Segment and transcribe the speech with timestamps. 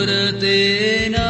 [0.00, 0.58] ಕೊರತೆ
[1.08, 1.29] ನಾನು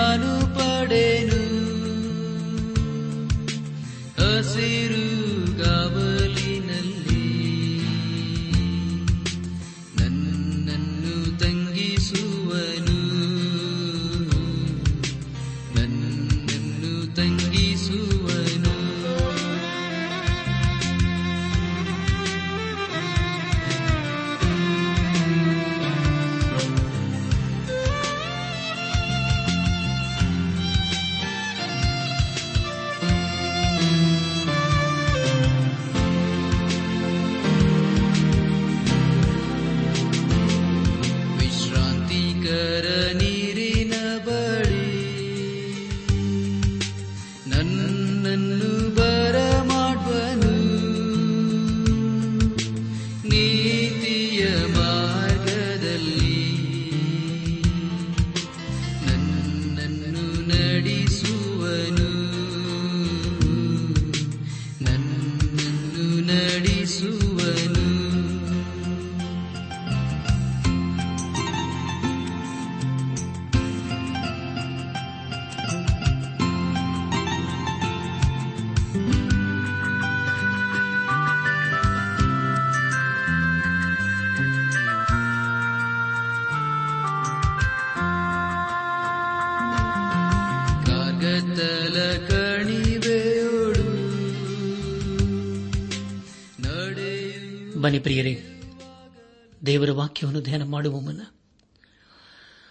[100.11, 101.23] ವಾಕ್ಯವನ್ನು ಧ್ಯಾನ ಮಾಡುವ ಮುನ್ನ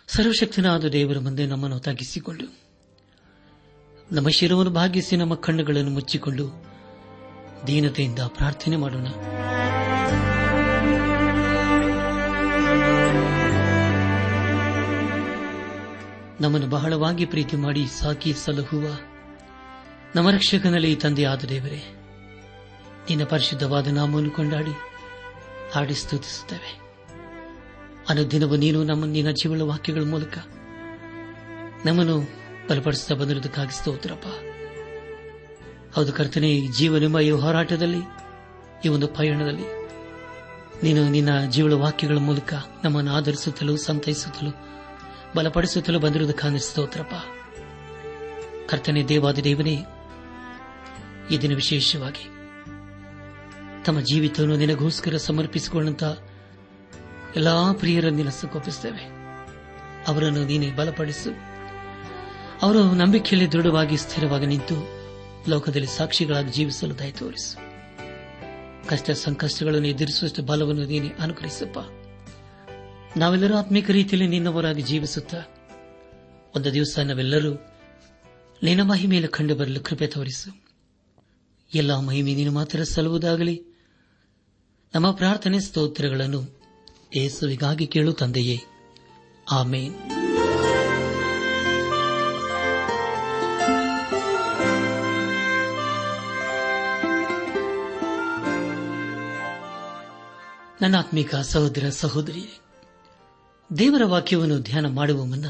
[0.07, 2.45] ಸರ್ವಶಕ್ತನಾದ ದೇವರ ಮುಂದೆ ನಮ್ಮನ್ನು ತಗ್ಗಿಸಿಕೊಂಡು
[4.11, 6.45] ನಮ್ಮ ಶಿರವನ್ನು ಭಾಗಿಸಿ ನಮ್ಮ ಕಣ್ಣುಗಳನ್ನು ಮುಚ್ಚಿಕೊಂಡು
[7.67, 9.07] ದೀನತೆಯಿಂದ ಪ್ರಾರ್ಥನೆ ಮಾಡೋಣ.
[16.41, 18.85] ನಮ್ಮನ್ನು ಬಹಳವಾಗಿ ಪ್ರೀತಿ ಮಾಡಿ ಸಾಕಿ ಸಲಹುವ
[20.15, 21.81] ನಮ್ಮ ರಕ್ಷಕನಲ್ಲಿ ತಂದೆಯಾದ ದೇವರೇ,
[23.09, 24.75] ನಿನ್ನ ಪರಿಶುದ್ಧವಾದ ನಾಮವನ್ನು ಕೊಂಡಾಡಿ
[25.71, 26.88] ಹಾಡಿ ಸ್ತುತಿಸುತ್ತೇವೆ.
[28.09, 30.37] ಅನುದಿನವೂ ನೀನು ನಮ್ಮ ನಿನ್ನ ಜೀವನ ವಾಕ್ಯಗಳ ಮೂಲಕ
[31.85, 32.19] ನಮ್ಮನ್ನು
[32.69, 34.25] ಬಲಪಡಿಸುತ್ತಾ ಬಂದಿರುವುದಕ್ಕಾಗಿ ಸ್ತೋತ್ರಪ್ಪ.
[35.95, 38.01] ಹೌದು ಕರ್ತನೆ ಜೀವನೆಂಬ ಈ ಹೋರಾಟದಲ್ಲಿ,
[38.85, 39.79] ಈ ಒಂದು ಪಯಣದಲ್ಲಿ
[40.83, 44.51] ನೀನು ನಿನ್ನ ಜೀವಳ ವಾಕ್ಯಗಳ ಮೂಲಕ ನಮ್ಮನ್ನು ಆಧರಿಸುತ್ತಲೂ ಸಂತೈಸುತ್ತಲೂ
[45.35, 47.13] ಬಲಪಡಿಸುತ್ತಲೂ ಬಂದಿರುವುದಕ್ಕಾಗಿ ಸ್ತೋತ್ರಪ್ಪ.
[48.69, 52.25] ಕರ್ತನೆ, ದೇವಾದಿ ದೇವನೇ ಇದನ್ನು ದಿನ ವಿಶೇಷವಾಗಿ
[53.85, 56.03] ತಮ್ಮ ಜೀವಿತವನ್ನು ನಿನಗೋಸ್ಕರ ಸಮರ್ಪಿಸಿಕೊಂಡಂತ
[57.35, 59.19] ಎಲ್ಲಾ ಪ್ರಿಯರನ್ನು ಸುಖೋಪಿಸುತ್ತೇವೆ
[60.07, 61.29] ಅವರನ್ನು ನೀನೇ ಬಲಪಡಿಸು.
[62.61, 64.87] ಅವರು ನಂಬಿಕೆಯಲ್ಲಿ ದೃಢವಾಗಿ ಸ್ಥಿರವಾಗಿ ನಿಂತು
[65.49, 67.69] ಲೋಕದಲ್ಲಿ ಸಾಕ್ಷಿಗಳಾಗಿ ಜೀವಿಸಲು ದಯ ತೋರಿಸು.
[68.89, 71.79] ಕಷ್ಟ ಸಂಕಷ್ಟಗಳನ್ನು ಎದುರಿಸುವಷ್ಟು ಬಲವನ್ನು ನೀನೆ ಅನುಕರಿಸಪ್ಪ
[73.17, 75.37] ನಾವೆಲ್ಲರೂ ಆತ್ಮಿಕ ರೀತಿಯಲ್ಲಿ ನಿನ್ನವರಾಗಿ ಜೀವಿಸುತ್ತಾ
[76.55, 77.53] ಒಂದು ದಿವಸ ನಾವೆಲ್ಲರೂ
[78.63, 80.65] ನಿನ್ನ ಮಹಿಮೆಯಲ್ಲಿ ಕಂಡು ಬರಲು ಕೃಪೆ ತೋರಿಸು.
[81.75, 83.63] ಎಲ್ಲ ಮಹಿಮೆ ನೀನು ಮಾತ್ರ ಸಲ್ಲುವುದಾಗಲಿ.
[84.95, 86.58] ನಮ್ಮ ಪ್ರಾರ್ಥನೆ ಸ್ತೋತ್ರಗಳನ್ನು
[87.15, 88.61] ಏಸುವಿಗಾಗಿ ಕೇಳು ತಂದೆಯೇ.
[89.51, 89.93] ಆಮೇನ್.
[100.81, 102.59] ನನ್ನಾತ್ಮಿಕ ಸಹೋದರ ಸಹೋದರಿಯೇ
[103.77, 105.45] ದೇವರ ವಾಕ್ಯವನ್ನು ಧ್ಯಾನ ಮಾಡುವ ಮುನ್ನ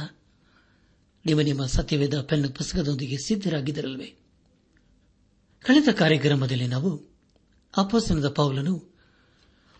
[1.25, 4.06] ನೀವು ನಿಮ್ಮ ಸತ್ಯವೇದ ಪೆನ್ ಪುಸ್ತಕದೊಂದಿಗೆ ಸಿದ್ದರಾಗಿದ್ದರಲ್ವೇ
[5.61, 7.19] ಕಳೆದ ಕಾರ್ಯಕ್ರಮದಲ್ಲಿ ನಾವು
[7.77, 8.88] ಅಪಸನದ ಪೌಲನು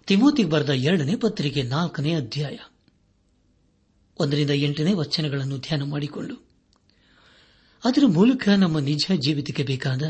[0.10, 2.58] ತಿಮೋತಿಗೆ ಬರೆದ ಎರಡನೇ ಪತ್ರಿಕೆ ನಾಲ್ಕನೇ ಅಧ್ಯಾಯ.
[4.20, 6.36] ಒಂದರಿಂದ ಎಂಟನೇ ವಚನಗಳನ್ನು ಧ್ಯಾನ ಮಾಡಿಕೊಂಡು.
[7.86, 10.02] ಅದರ ಮೂಲಕ ನಮ್ಮ ನಿಜ ಜೀವಿತಕ್ಕೆ ಬೇಕಾದ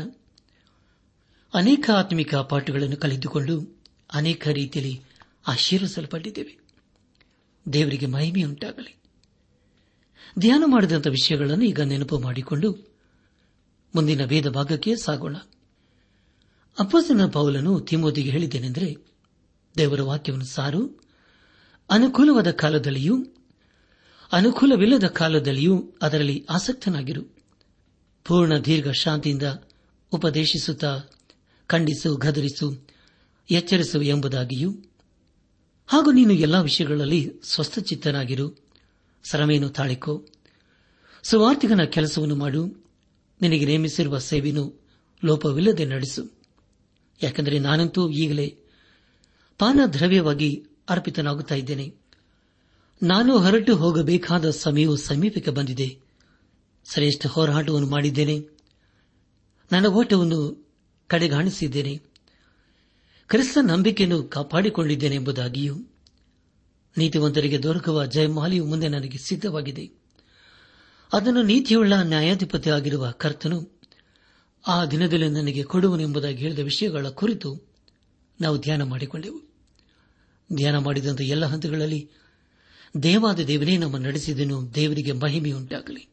[1.54, 3.82] ಅನೇಕ ಆತ್ಮಿಕ ಪಾಠಗಳನ್ನು ಕಲಿತುಕೊಂಡು
[4.12, 5.00] ಅನೇಕ ರೀತಿಯಲ್ಲಿ
[5.46, 6.58] ಆಶೀರ್ವಿಸಲ್ಪಟ್ಟಿದ್ದೇವೆ
[7.72, 8.96] ದೇವರಿಗೆ ಮಹಿಮೆಯುಂಟಾಗಲಿ
[10.38, 12.72] ಧ್ಯಾನ ಮಾಡಿದಂಥ ವಿಷಯಗಳನ್ನು ಈಗ ನೆನಪು ಮಾಡಿಕೊಂಡು
[13.94, 15.36] ಮುಂದಿನ ವೇದ ಭಾಗಕ್ಕೆ ಸಾಗೋಣ.
[16.78, 19.09] ಅಪ್ಪಸನ ಪೌಲನು ತಿಮೋದಿಗೆ ಹೇಳಿದ್ದೇನೆಂದರೆ
[19.78, 21.00] ದೇವರ ವಾಕ್ಯವನ್ನು ಸಾರು.
[21.90, 23.26] ಅನುಕೂಲವಾದ ಕಾಲದಲ್ಲಿಯೂ,
[24.32, 27.22] ಅನುಕೂಲವಿಲ್ಲದ ಕಾಲದಲ್ಲಿಯೂ ಅದರಲ್ಲಿ ಆಸಕ್ತನಾಗಿರು.
[28.24, 29.42] ಪೂರ್ಣ ದೀರ್ಘ ಶಾಂತಿಯಿಂದ
[30.12, 31.00] ಉಪದೇಶಿಸುತ್ತಾ,
[31.66, 32.86] ಖಂಡಿಸು, ಗದರಿಸು,
[33.50, 34.74] ಎಚ್ಚರಿಸು ಎಂಬುದಾಗಿಯೂ,
[35.86, 38.70] ಹಾಗೂ ನೀನು ಎಲ್ಲಾ ವಿಷಯಗಳಲ್ಲಿ ಸ್ವಸ್ಥಚಿತ್ತನಾಗಿರು.
[39.30, 40.26] ಸರಮೇನು ತಾಳಿಕೋ.
[41.22, 42.66] ಸುವಾರ್ಥಿಗನ ಕೆಲಸವನ್ನು ಮಾಡು.
[43.40, 44.80] ನಿನಗೆ ನೇಮಿಸಿರುವ ಸೇವೆಯನ್ನು
[45.24, 46.30] ಲೋಪವಿಲ್ಲದೆ ನಡೆಸು.
[47.22, 48.59] ಯಾಕೆಂದರೆ ನಾನಂತೂ ಈಗಲೇ
[49.60, 51.94] ಪಾನ ದ್ರವ್ಯವಾಗಿ ಅರ್ಪಿತನಾಗುತ್ತಾ ಇದ್ದೇನೆ.
[53.02, 55.98] ನಾನು ಹೊರಟು ಹೋಗಬೇಕಾದ ಸಮಯವು ಸಮೀಪಕ್ಕೆ ಬಂದಿದೆ.
[56.92, 58.46] ಶ್ರೇಷ್ಠ ಹೋರಾಟವನ್ನು ಮಾಡಿದ್ದೇನೆ.
[59.72, 60.68] ನನ್ನ ಓಟವನ್ನು
[61.06, 62.02] ಕಡೆಗಾಣಿಸಿದ್ದೇನೆ.
[63.28, 65.76] ಕ್ರಿಸ್ತ ನಂಬಿಕೆಯನ್ನು ಕಾಪಾಡಿಕೊಂಡಿದ್ದೇನೆ ಎಂಬುದಾಗಿಯೂ,
[66.98, 69.90] ನೀತಿವಂತರಿಗೆ ದೊರಕುವ ಜಯಮಾಲಿಯು ಮುಂದೆ ನನಗೆ ಸಿದ್ಧವಾಗಿದೆ.
[71.12, 73.80] ಅದನ್ನು ನೀತಿಯುಳ್ಳ ನ್ಯಾಯಾಧಿಪತಿ ಆಗಿರುವ ಕರ್ತನು
[74.66, 77.60] ಆ ದಿನದಲ್ಲಿ ನನಗೆ ಕೊಡುವನೆಂಬುದಾಗಿ ಹೇಳಿದ ವಿಷಯಗಳ ಕುರಿತು
[78.40, 79.49] ನಾವು ಧ್ಯಾನ ಮಾಡಿಕೊಂಡೆವು.
[80.52, 82.10] ಧ್ಯಾನ ಮಾಡಿದಂಥ ಎಲ್ಲ ಹಂತಗಳಲ್ಲಿ
[83.02, 86.08] ದೇವಾದ ದೇವನೇ ನಮ್ಮ ನಡೆಸಿದನು, ದೇವರಿಗೆ ಮಹಿಮೆಯುಂಟಾಗಲಿ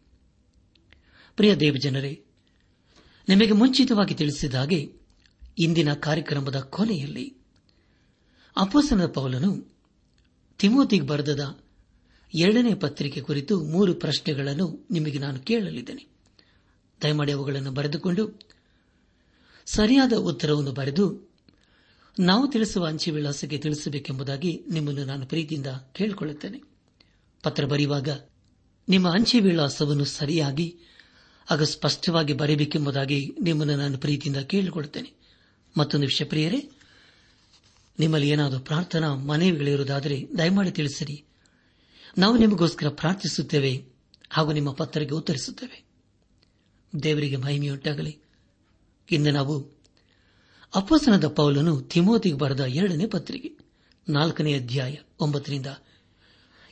[1.35, 2.23] ಪ್ರಿಯ ದೇವಜನರೇ,
[3.29, 4.93] ನಿಮಗೆ ಮುಂಚಿತವಾಗಿ ತಿಳಿಸಿದ ಹಾಗೆ,
[5.59, 7.37] ಇಂದಿನ ಕಾರ್ಯಕ್ರಮದ ಕೊನೆಯಲ್ಲಿ
[8.57, 9.75] ಅಪಸನ ಪೌಲನು
[10.59, 11.59] ತಿಮೋತಿಗೆ ಬರೆದದ
[12.39, 16.07] ಎರಡನೇ ಪತ್ರಿಕೆ ಕುರಿತು ಮೂರು ಪ್ರಶ್ನೆಗಳನ್ನು ನಿಮಗೆ ನಾನು ಕೇಳಲಿದ್ದೇನೆ.
[17.03, 18.39] ದಯಮಾಡಿ ಅವುಗಳನ್ನು ಬರೆದುಕೊಂಡು
[19.65, 21.26] ಸರಿಯಾದ ಉತ್ತರವನ್ನು ಬರೆದು
[22.19, 26.61] ನಾವು ತಿಳಿಸುವ ಅಂಚೆ ವಿಳಾಸಕ್ಕೆ ತಿಳಿಸಬೇಕೆಂಬುದಾಗಿ ನಿಮ್ಮನ್ನು ನಾನು ಪ್ರೀತಿಯಿಂದ ಕೇಳಿಕೊಳ್ಳುತ್ತೇನೆ.
[27.43, 28.09] ಪತ್ರ ಬರೆಯುವಾಗ
[28.89, 30.79] ನಿಮ್ಮ ಅಂಚೆ ವಿಳಾಸವನ್ನು ಸರಿಯಾಗಿ
[31.49, 35.13] ಆಗ ಸ್ಪಷ್ಟವಾಗಿ ಬರೆಯಬೇಕೆಂಬುದಾಗಿ ನಿಮ್ಮನ್ನು ನಾನು ಪ್ರೀತಿಯಿಂದ ಕೇಳಿಕೊಳ್ಳುತ್ತೇನೆ.
[35.77, 36.69] ಮತ್ತೊಂದು ವಿಷಯ ಪ್ರಿಯರೇ,
[37.99, 41.23] ನಿಮ್ಮಲ್ಲಿ ಏನಾದರೂ ಪ್ರಾರ್ಥನಾ ಮನವಿಗಳಿರುವುದಾದರೆ ದಯಮಾಡಿ ತಿಳಿಸಿರಿ.
[42.17, 43.85] ನಾವು ನಿಮಗೋಸ್ಕರ ಪ್ರಾರ್ಥಿಸುತ್ತೇವೆ
[44.29, 45.85] ಹಾಗೂ ನಿಮ್ಮ ಪತ್ರಕ್ಕೆ ಉತ್ತರಿಸುತ್ತೇವೆ.
[47.03, 48.19] ದೇವರಿಗೆ ಮಹಿಮೆಯುಂಟಾಗಲಿ.
[49.11, 49.76] ಇಂದು ನಾವು
[50.75, 53.57] ಅಪ್ಪಸನದ ಪೌಲನು ತಿಮೋತಿಗೆ ಬರೆದ ಎರಡನೇ ಪತ್ರಿಕೆ,
[54.09, 55.65] ನಾಲ್ಕನೇ ಅಧ್ಯಾಯ, ಒಂಬತ್ತರಿಂದ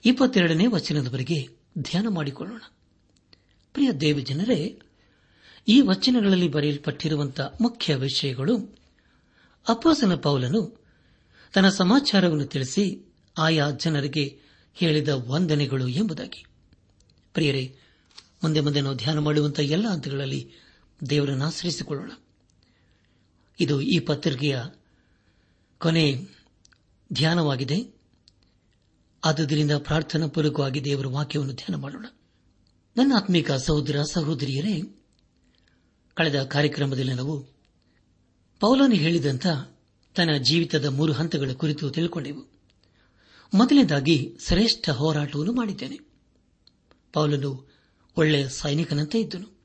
[0.06, 1.50] ಇಪ್ಪತ್ತೆರಡನೇ ವಚನದವರೆಗೆ
[1.80, 2.62] ಧ್ಯಾನ ಮಾಡಿಕೊಳ್ಳೋಣ.
[3.74, 4.80] ಪ್ರಿಯ ದೇವಜನರೇ,
[5.68, 8.80] ಈ ವಚನಗಳಲ್ಲಿ ಬರೆಯಲ್ಪಟ್ಟಿರುವಂತಹ ಮುಖ್ಯ ವಿಷಯಗಳು
[9.68, 10.86] ಅಪ್ಪಸನ ಪೌಲನು
[11.54, 14.40] ತನ್ನ ಸಮಾಚಾರವನ್ನು ತಿಳಿಸಿ ಆಯಾ ಜನರಿಗೆ
[14.74, 16.46] ಹೇಳಿದ ವಂದನೆಗಳು ಎಂಬುದಾಗಿ.
[17.34, 17.76] ಪ್ರಿಯರೇ,
[18.44, 20.52] ಮುಂದೆ ಮುಂದೆ ನಾವು ಧ್ಯಾನ ಮಾಡುವಂತಹ ಎಲ್ಲ ಹಂತಗಳಲ್ಲಿ
[21.10, 22.12] ದೇವರನ್ನು ಆಶ್ರಯಿಸಿಕೊಳ್ಳೋಣ.
[23.60, 24.62] ಇದು ಈ ಪತ್ರಿಕೆಯ
[25.78, 26.28] ಕೊನೆ
[27.14, 27.96] ಧ್ಯಾನವಾಗಿದೆ.
[29.26, 32.06] ಆದುದರಿಂದ ಪ್ರಾರ್ಥನಾ ಪೂರ್ವಕವಾಗಿ ದೇವರ ವಾಕ್ಯವನ್ನು ಧ್ಯಾನ ಮಾಡೋಣ.
[32.98, 35.04] ನನ್ನ ಆತ್ಮಿಕ ಸಹೋದರ, ಸಹೋದರಿಯರೇ,
[36.14, 37.42] ಕಳೆದ ಕಾರ್ಯಕ್ರಮದಲ್ಲಿ ನಾವು
[38.60, 39.48] ಪೌಲನು ಹೇಳಿದಂತ
[40.16, 42.52] ತನ್ನ ಜೀವಿತದ ಮೂರು ಹಂತಗಳ ಕುರಿತು ತಿಳ್ಕೊಂಡೆವು.
[43.54, 46.00] ಮೊದಲನೇದಾಗಿ ಶ್ರೇಷ್ಠ ಹೋರಾಟವನ್ನು ಮಾಡಿದ್ದೇನೆ.
[47.14, 47.72] ಪೌಲನು
[48.18, 49.60] ಒಳ್ಳೆಯ ಸೈನಿಕನಂತೆ ಇದ್ದನು.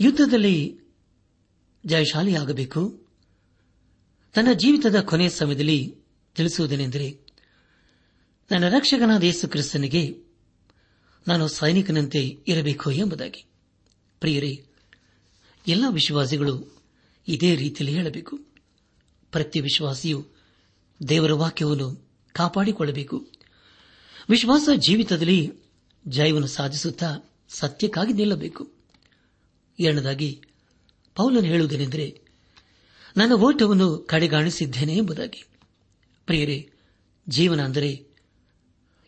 [0.00, 0.81] ಯುದ್ದದಲ್ಲಿ
[1.86, 3.06] ಜಯಶಾಲಿಯಾಗಬೇಕು?
[4.34, 5.96] ತನ್ನ ಜೀವಿತದ ಕೊನೆಯ ಸಮಯದಲ್ಲಿ
[6.34, 7.20] ತಿಳಿಸುವುದೇನೆಂದರೆ,
[8.50, 10.16] ನನ್ನ ರಕ್ಷಕನಾದ ಯೇಸು ಕ್ರಿಸ್ತನಿಗೆ
[11.28, 13.44] ನಾನು ಸೈನಿಕನಂತೆ ಇರಬೇಕು ಎಂಬುದಾಗಿ.
[14.20, 14.66] ಪ್ರಿಯರೇ,
[15.68, 16.82] ಎಲ್ಲ ವಿಶ್ವಾಸಿಗಳು
[17.28, 18.38] ಇದೇ ರೀತಿಯಲ್ಲಿ ಹೇಳಬೇಕು.
[19.32, 20.26] ಪ್ರತಿ ವಿಶ್ವಾಸಿಯು
[21.08, 23.30] ದೇವರ ವಾಕ್ಯವನ್ನು ಕಾಪಾಡಿಕೊಳ್ಳಬೇಕು.
[24.30, 25.52] ವಿಶ್ವಾಸ ಜೀವಿತದಲ್ಲಿ
[26.08, 27.16] ಜಯವನ್ನು ಸಾಧಿಸುತ್ತಾ
[27.48, 28.72] ಸತ್ಯಕ್ಕಾಗಿ ನಿಲ್ಲಬೇಕು.
[29.80, 30.42] ಎರಡನೇದಾಗಿ
[31.14, 32.20] ಪೌಲನು ಹೇಳುವುದೇನೆಂದರೆ,
[33.16, 35.44] ನನ್ನ ಓಟವನ್ನು ಕಡೆಗಾಣಿಸಿದ್ದೇನೆ ಎಂಬುದಾಗಿ.
[36.26, 36.70] ಪ್ರಿಯರೇ,
[37.28, 38.06] ಜೀವನ ಅಂದರೆ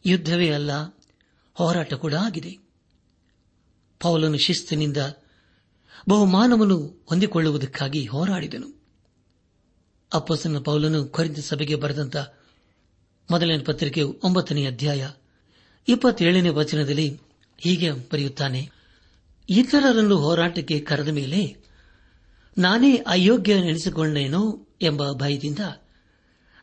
[0.06, 0.70] ಯುದ್ದವೇ ಅಲ್ಲ,
[1.54, 2.58] ಹೋರಾಟ ಕೂಡ ಆಗಿದೆ.
[4.00, 4.96] ಪೌಲನು ಶಿಸ್ತಿನಿಂದ
[6.08, 8.82] ಬಹುಮಾನವನ್ನು ಹೊಂದಿಕೊಳ್ಳುವುದಕ್ಕಾಗಿ ಹೋರಾಡಿದನು.
[10.14, 12.16] ಅಪ್ಪಸನ ಪೌಲನು ಕೊರಿಂದ ಸಭೆಗೆ ಬರೆದಂತ
[13.30, 15.11] ಮೊದಲನೇ ಪತ್ರಿಕೆ ಒಂಬತ್ತನೇ ಅಧ್ಯಾಯ
[15.88, 17.20] ಇಪ್ಪತ್ತೇಳನೇ ವಚನದಲ್ಲಿ
[17.58, 18.70] ಹೀಗೆ ಬರೆಯುತ್ತಾನೆ,
[19.50, 21.63] ಇತರರನ್ನು ಹೋರಾಟಕ್ಕೆ ಕರೆದ ಮೇಲೆ
[22.58, 25.58] ನಾನೇ ಅಯೋಗ್ಯ ನೆನೆಸಿಕೊಂಡೇನೋ ಎಂಬ ಭಯದಿಂದ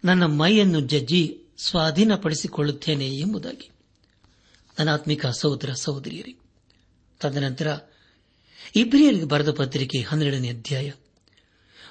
[0.06, 3.70] ನನ್ನ ಮೈಯನ್ನು ಜಜ್ಜಿ ಸ್ವಾಧೀನಪಡಿಸಿಕೊಳ್ಳುತ್ತೇನೆ ಎಂಬುದಾಗಿ.
[4.80, 6.36] ಅನಾತ್ಮಿಕ ಸಹೋದರ ಸಹೋದರಿಯರೇ
[7.20, 7.78] ತದನಂತರ
[8.76, 10.92] ಇಬ್ರಿಯರಿಗೆ ಬರೆದ ಪತ್ರಿಕೆ ಹನ್ನೆರಡನೇ ಅಧ್ಯಾಯ,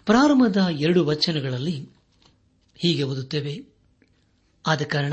[0.04, 1.88] ಪ್ರಾರಂಭದ ಎರಡು ವಚನಗಳಲ್ಲಿ
[2.76, 3.64] ಹೀಗೆ ಓದುತ್ತೇವೆ.
[4.66, 5.12] ಆದ ಕಾರಣ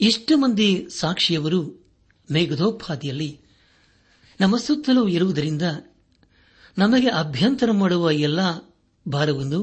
[0.00, 1.86] ಇಷ್ಟು ಮಂದಿ ಸಾಕ್ಷಿಯವರು
[2.32, 3.40] ಮೇಘದೋಪಾದಿಯಲ್ಲಿ
[4.40, 5.62] ನಮ್ಮ ಸುತ್ತಲೂ ಇರುವುದರಿಂದ
[6.78, 8.40] ನಮಗೆ ಅಭ್ಯಂತರ ಮಾಡುವ ಎಲ್ಲ
[9.08, 9.60] ಭಾರವನ್ನು,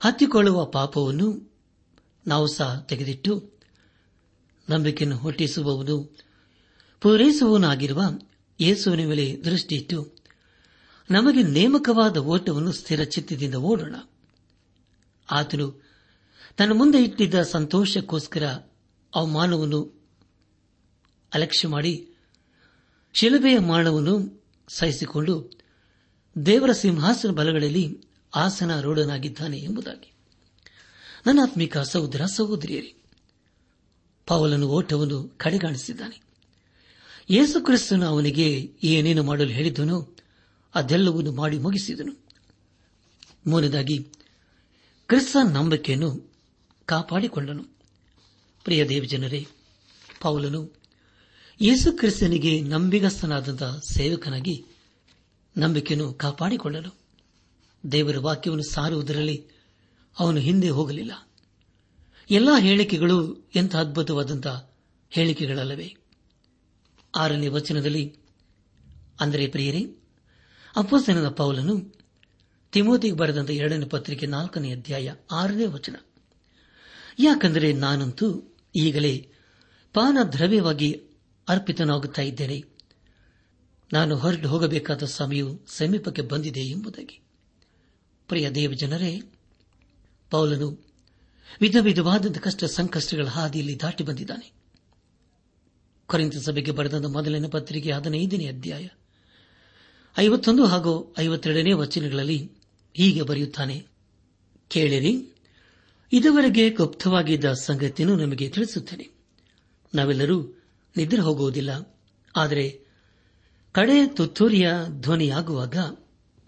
[0.00, 1.54] ಹತ್ತಿಕೊಳ್ಳುವ ಪಾಪವನ್ನು
[2.26, 3.32] ನಾವು ಸಹ ತೆಗೆದಿಟ್ಟು
[4.70, 5.96] ನಂಬಿಕೆಯನ್ನು ಹುಟ್ಟಿಸುವವನು
[7.00, 8.02] ಪೂರೈಸುವವನಾಗಿರುವ
[8.60, 9.98] ಯೇಸುವಿನ ಮೇಲೆ ದೃಷ್ಟಿಯಿಟ್ಟು
[11.10, 13.94] ನಮಗೆ ನೇಮಕವಾದ ಓಟವನ್ನು ಸ್ಥಿರ ಚಿತ್ತದಿಂದ ಓಡೋಣ.
[15.32, 15.66] ಆತನು
[16.56, 18.44] ತನ್ನ ಮುಂದೆ ಇಟ್ಟಿದ್ದ ಸಂತೋಷಕ್ಕೋಸ್ಕರ
[19.14, 19.80] ಅವಮಾನವನ್ನು
[21.32, 22.08] ಅಲಕ್ಷ್ಯ ಮಾಡಿ
[23.14, 25.63] ಶಿಲುಬೆಯ ಮಾನವನ್ನು ಸಹಿಸಿಕೊಂಡು
[26.46, 28.00] ದೇವರ ಸಿಂಹಾಸನ ಬಲಗಳಲ್ಲಿ
[28.34, 30.12] ಆಸನ ರೂಢನಾಗಿದ್ದಾನೆ ಎಂಬುದಾಗಿ.
[31.26, 32.94] ನನ್ನ ಆತ್ಮಿಕ ಸಹೋದರ, ಸಹೋದರಿಯರೇ,
[34.26, 36.22] ಪೌಲನು ಓಟವನ್ನು ಕಡೆಗಾಣಿಸಿದ್ದಾನೆ.
[37.30, 40.16] ಯೇಸು ಕ್ರಿಸ್ತನು ಅವನಿಗೆ ಏನೇನು ಮಾಡಲು ಹೇಳಿದ್ದನೋ
[40.74, 42.26] ಅದೆಲ್ಲವನ್ನು ಮಾಡಿ ಮುಗಿಸಿದನು.
[43.46, 43.98] ಮೂರನೇದಾಗಿ,
[45.06, 46.32] ಕ್ರಿಸ್ತ ನಂಬಿಕೆಯನ್ನು
[46.86, 47.64] ಕಾಪಾಡಿಕೊಂಡನು.
[48.64, 49.46] ಪ್ರಿಯ ದೇವಜನರೇ,
[50.20, 50.72] ಪೌಲನು
[51.60, 54.64] ಯೇಸು ಕ್ರಿಸ್ತನಿಗೆ ನಂಬಿಗಸ್ತನಾದಂತಹ ಸೇವಕನಾಗಿ
[55.56, 57.04] ನಂಬಿಕೆಯನ್ನು ಕಾಪಾಡಿಕೊಂಡನು
[57.92, 59.46] ದೇವರ ವಾಕ್ಯವನ್ನು ಸಾರುವುದರಲ್ಲಿ
[60.18, 61.28] ಅವನು ಹಿಂದೆ ಹೋಗಲಿಲ್ಲ.
[62.30, 64.74] ಎಲ್ಲಾ ಹೇಳಿಕೆಗಳು ಎಂಥ ಅದ್ಭುತವಾದಂತಹ
[65.10, 65.96] ಹೇಳಿಕೆಗಳಲ್ಲವೇ?
[67.16, 68.18] ಆರನೇ ವಚನದಲ್ಲಿ,
[69.20, 69.82] ಅಂದರೆ ಪ್ರಿಯರೇ
[70.76, 71.94] ಅಪ್ಪಸನದ ಪೌಲನು
[72.72, 75.96] ತಿಮೋತಿಗೆ ಬರೆದಂತ ಎರಡನೇ ಪತ್ರಿಕೆ ನಾಲ್ಕನೇ ಅಧ್ಯಾಯ ಆರನೇ ವಚನ.
[77.18, 79.30] ಯಾಕಂದರೆ ನಾನಂತೂ ಈಗಲೇ
[79.92, 81.02] ಪಾನ ದ್ರವ್ಯವಾಗಿ
[81.48, 82.73] ಅರ್ಪಿತನಾಗುತ್ತಾ ಇದ್ದೇನೆ.
[83.94, 87.20] ನಾನು ಹೊರಟು ಹೋಗಬೇಕಾದ ಸಮಯವು ಸಮೀಪಕ್ಕೆ ಬಂದಿದೆ ಎಂಬುದಾಗಿ.
[88.28, 89.22] ಪ್ರಿಯ ದೇವಜನರೇ
[90.30, 90.86] ಪೌಲನು
[91.60, 94.52] ವಿಧ ವಿಧವಾದಂಥ ಕಷ್ಟ ಸಂಕಷ್ಟಗಳ ಹಾದಿಯಲ್ಲಿ ದಾಟಿ ಬಂದಿದ್ದಾನೆ.
[96.06, 98.88] ಕೊರೆಂತ ಸಭೆಗೆ ಬರೆದ ಮೊದಲನೇ ಪತ್ರಿಕೆ ಹದಿನೈದನೇ ಅಧ್ಯಾಯ
[100.18, 102.50] ಐವತ್ತೊಂದು ಹಾಗೂ ಐವತ್ತೆರಡನೇ ವಚನಗಳಲ್ಲಿ
[102.94, 103.86] ಹೀಗೆ ಬರೆಯುತ್ತಾನೆ.
[104.68, 105.28] ಕೇಳಿರಿ,
[106.12, 109.10] ಇದುವರೆಗೆ ಗುಪ್ತವಾಗಿದ್ದ ಸಂಗತಿಯನ್ನು ನಮಗೆ ತಿಳಿಸುತ್ತೇನೆ.
[109.94, 110.42] ನಾವೆಲ್ಲರೂ
[110.96, 111.98] ನಿದ್ರೆ ಹೋಗುವುದಿಲ್ಲ,
[112.36, 112.83] ಆದರೆ
[113.74, 115.76] ಕಡೆ ತುತ್ತೂರಿಯ ಧ್ವನಿಯಾಗುವಾಗ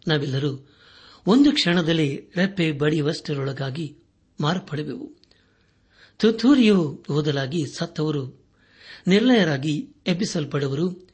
[0.08, 0.68] ನಾವೆಲ್ಲರೂ
[1.26, 3.98] ಒಂದು ಕ್ಷಣದಲ್ಲಿ ರೆಪ್ಪೆ ಬಡಿಯುವಷ್ಟರೊಳಗಾಗಿ
[4.40, 5.12] ಮಾರ್ಪಡುವೆವು.
[6.18, 8.44] ತುತ್ತೂರಿಯು ಓದಲಾಗಿ ಸತ್ತವರು,
[9.06, 11.08] ನಿರ್ಣಯರಾಗಿ ಎಬ್ಬಿಸಲ್ಪಡುವರು,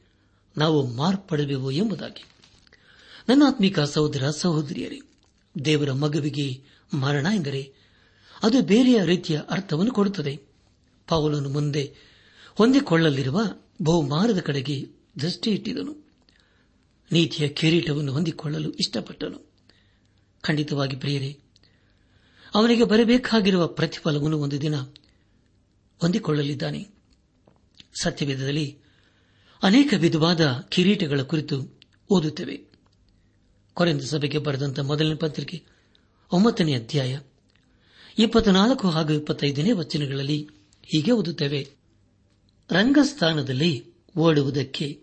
[0.57, 2.23] ನಾವು ಮಾರ್ಪಡುವೆವು ಎಂಬುದಾಗಿ.
[3.29, 4.99] ನನ್ನಾತ್ಮಿಕ ಸಹೋದರ ಸಹೋದರಿಯರೇ,
[5.65, 7.73] ದೇವರ ಮಗುವಿಗೆ ಮರಣ ಎಂದರೆ
[8.43, 10.41] ಅದು ಬೇರೆಯ ರೀತಿಯ ಅರ್ಥವನ್ನು ಕೊಡುತ್ತದೆ.
[11.07, 11.95] ಪೌಲನು ಮುಂದೆ
[12.55, 13.41] ಹೊಂದಿಕೊಳ್ಳಲಿರುವ
[13.83, 14.87] ಬಹುಮಾರದ ಕಡೆಗೆ
[15.21, 16.02] ದೃಷ್ಟಿ ಇಟ್ಟಿದನು
[17.13, 19.51] ನೀತಿಯ ಕಿರೀಟವನ್ನು ಹೊಂದಿಕೊಳ್ಳಲು ಇಷ್ಟಪಟ್ಟನು.
[20.41, 21.37] ಖಂಡಿತವಾಗಿ ಪ್ರಿಯರೇ,
[22.55, 24.75] ಅವನಿಗೆ ಬರಬೇಕಾಗಿರುವ ಪ್ರತಿಫಲವನ್ನು ಒಂದು ದಿನ
[26.01, 26.87] ಹೊಂದಿಕೊಳ್ಳಲಿದ್ದಾನೆ.
[28.01, 28.77] ಸತ್ಯವೇದದಲ್ಲಿ
[29.63, 31.79] ಅನೇಕ ವಿಧವಾದ ಕಿರೀಟಗಳ ಕುರಿತು
[32.09, 32.61] ಓದುತ್ತೇವೆ.
[33.73, 35.63] ಕೊರೆಂದ ಸಭೆಗೆ ಬರೆದಂತ ಮೊದಲನೇ ಪತ್ರಿಕೆ
[36.31, 37.19] ಒಂಬತ್ತನೇ ಅಧ್ಯಾಯ
[38.19, 40.49] ಇಪ್ಪತ್ನಾಲ್ಕು ಹಾಗೂ ಇಪ್ಪತ್ತೈದನೇ ವಚನಗಳಲ್ಲಿ
[40.83, 41.67] ಹೀಗೆ ಓದುತ್ತೇವೆ.
[42.71, 45.02] ರಂಗಸ್ಥಾನದಲ್ಲಿ ಓಡುವುದಕ್ಕೆ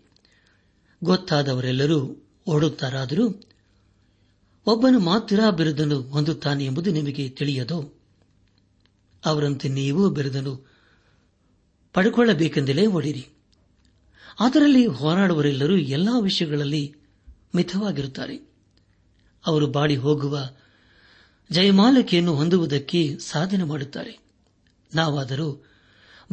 [1.03, 2.17] ಗೊತ್ತಾದವರೆಲ್ಲರೂ
[2.47, 3.43] ಓಡುತ್ತಾರಾದರೂ
[4.65, 7.99] ಒಬ್ಬನು ಮಾತ್ರ ಬಿರುದನ್ನು ಹೊಂದುತ್ತಾನೆ ಎಂಬುದು ನಿಮಗೆ ತಿಳಿಯದು.
[9.25, 10.67] ಅವರಂತೆ ನೀವು ಬಿರುದನ್ನು
[11.93, 13.27] ಪಡೆಕೊಳ್ಳಬೇಕೆಂದಲೇ ಓಡಿರಿ.
[14.39, 16.95] ಅದರಲ್ಲಿ ಹೋರಾಡುವರೆಲ್ಲರೂ ಎಲ್ಲಾ ವಿಷಯಗಳಲ್ಲಿ
[17.55, 18.49] ಮಿತವಾಗಿರುತ್ತಾರೆ.
[19.45, 20.39] ಅವರು ಬಾಡಿ ಹೋಗುವ
[21.51, 24.19] ಜಯಮಾಲಿಕೆಯನ್ನು ಹೊಂದುವುದಕ್ಕೆ ಸಾಧನೆ ಮಾಡುತ್ತಾರೆ.
[24.95, 25.65] ನಾವಾದರೂ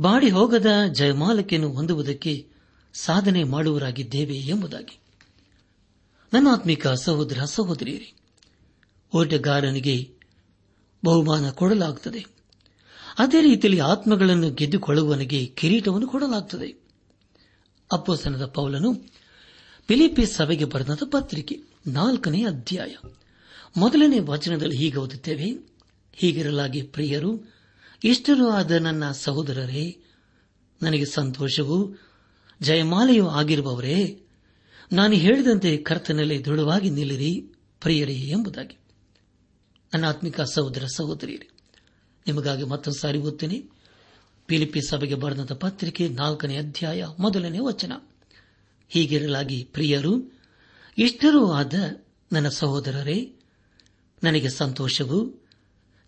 [0.00, 2.57] ಬಾಡಿ ಹೋಗದ ಜಯಮಾಲಿಕೆಯನ್ನು ಹೊಂದುವುದಕ್ಕೆ
[2.92, 4.98] ಸಾಧನೆ ಮಾಡುವರಾಗಿದ್ದೇವೆ ಎಂಬುದಾಗಿ.
[6.32, 8.12] ನನ್ನಾತ್ಮಿಕ ಸಹೋದರ, ಸಹೋದರಿಯರೇ
[9.14, 10.14] ಓಟಗಾರನಿಗೆ
[11.04, 12.26] ಬಹುಮಾನ ಕೊಡಲಾಗುತ್ತದೆ
[13.18, 16.88] ಅದೇ ರೀತಿಯಲ್ಲಿ ಆತ್ಮಗಳನ್ನು ಗೆದ್ದುಕೊಳ್ಳುವವನಿಗೆ ಕಿರೀಟವನ್ನು ಕೊಡಲಾಗುತ್ತದೆ
[17.92, 18.94] ಅಪ್ಪಸನದ ಪೌಲನು
[19.88, 22.94] ಫಿಲಿಪಿ ಸಭೆಗೆ ಬರೆದ ಪತ್ರಿಕೆ ನಾಲ್ಕನೇ ಅಧ್ಯಾಯ.
[23.76, 25.78] ಮೊದಲನೇ ವಚನದಲ್ಲಿ ಹೀಗೆ ಓದುತ್ತೇವೆ,
[26.12, 27.52] ಹೀಗಿರಲಾಗಿ ಪ್ರಿಯರು,
[28.04, 29.98] ಇಷ್ಟರೂ ಆದ ನನ್ನ ಸಹೋದರರೇ,
[30.82, 31.94] ನನಗೆ ಸಂತೋಷವೂ
[32.62, 34.22] ಜಯಮಾಲೆಯೂ ಆಗಿರುವವರೇ,
[34.92, 38.76] ನಾನು ಹೇಳಿದಂತೆ ಕರ್ತನಲ್ಲಿ ದೃಢವಾಗಿ ನಿಲ್ಲಿರಿ, ಪ್ರಿಯರೇ ಎಂಬುದಾಗಿ.
[39.94, 41.48] ನನ್ನ ಆತ್ಮಿಕ ಸಹೋದರ ಸಹೋದರಿಯರೇ,
[42.26, 43.78] ನಿಮಗಾಗಿ ಮತ್ತೊಂದು ಸಾರಿ ಓದ್ತೇನೆ
[44.46, 47.92] ಪಿಲಿಪಿ ಸಭೆಗೆ ಬರೆದಂತ ಪತ್ರಿಕೆ ನಾಲ್ಕನೇ ಅಧ್ಯಾಯ ಮೊದಲನೇ ವಚನ.
[48.88, 50.38] ಹೀಗಿರಲಾಗಿ ಪ್ರಿಯರು,
[50.98, 51.74] ಇಷ್ಟರೂ ಆದ
[52.32, 53.32] ನನ್ನ ಸಹೋದರರೇ,
[54.24, 55.46] ನನಗೆ ಸಂತೋಷವು.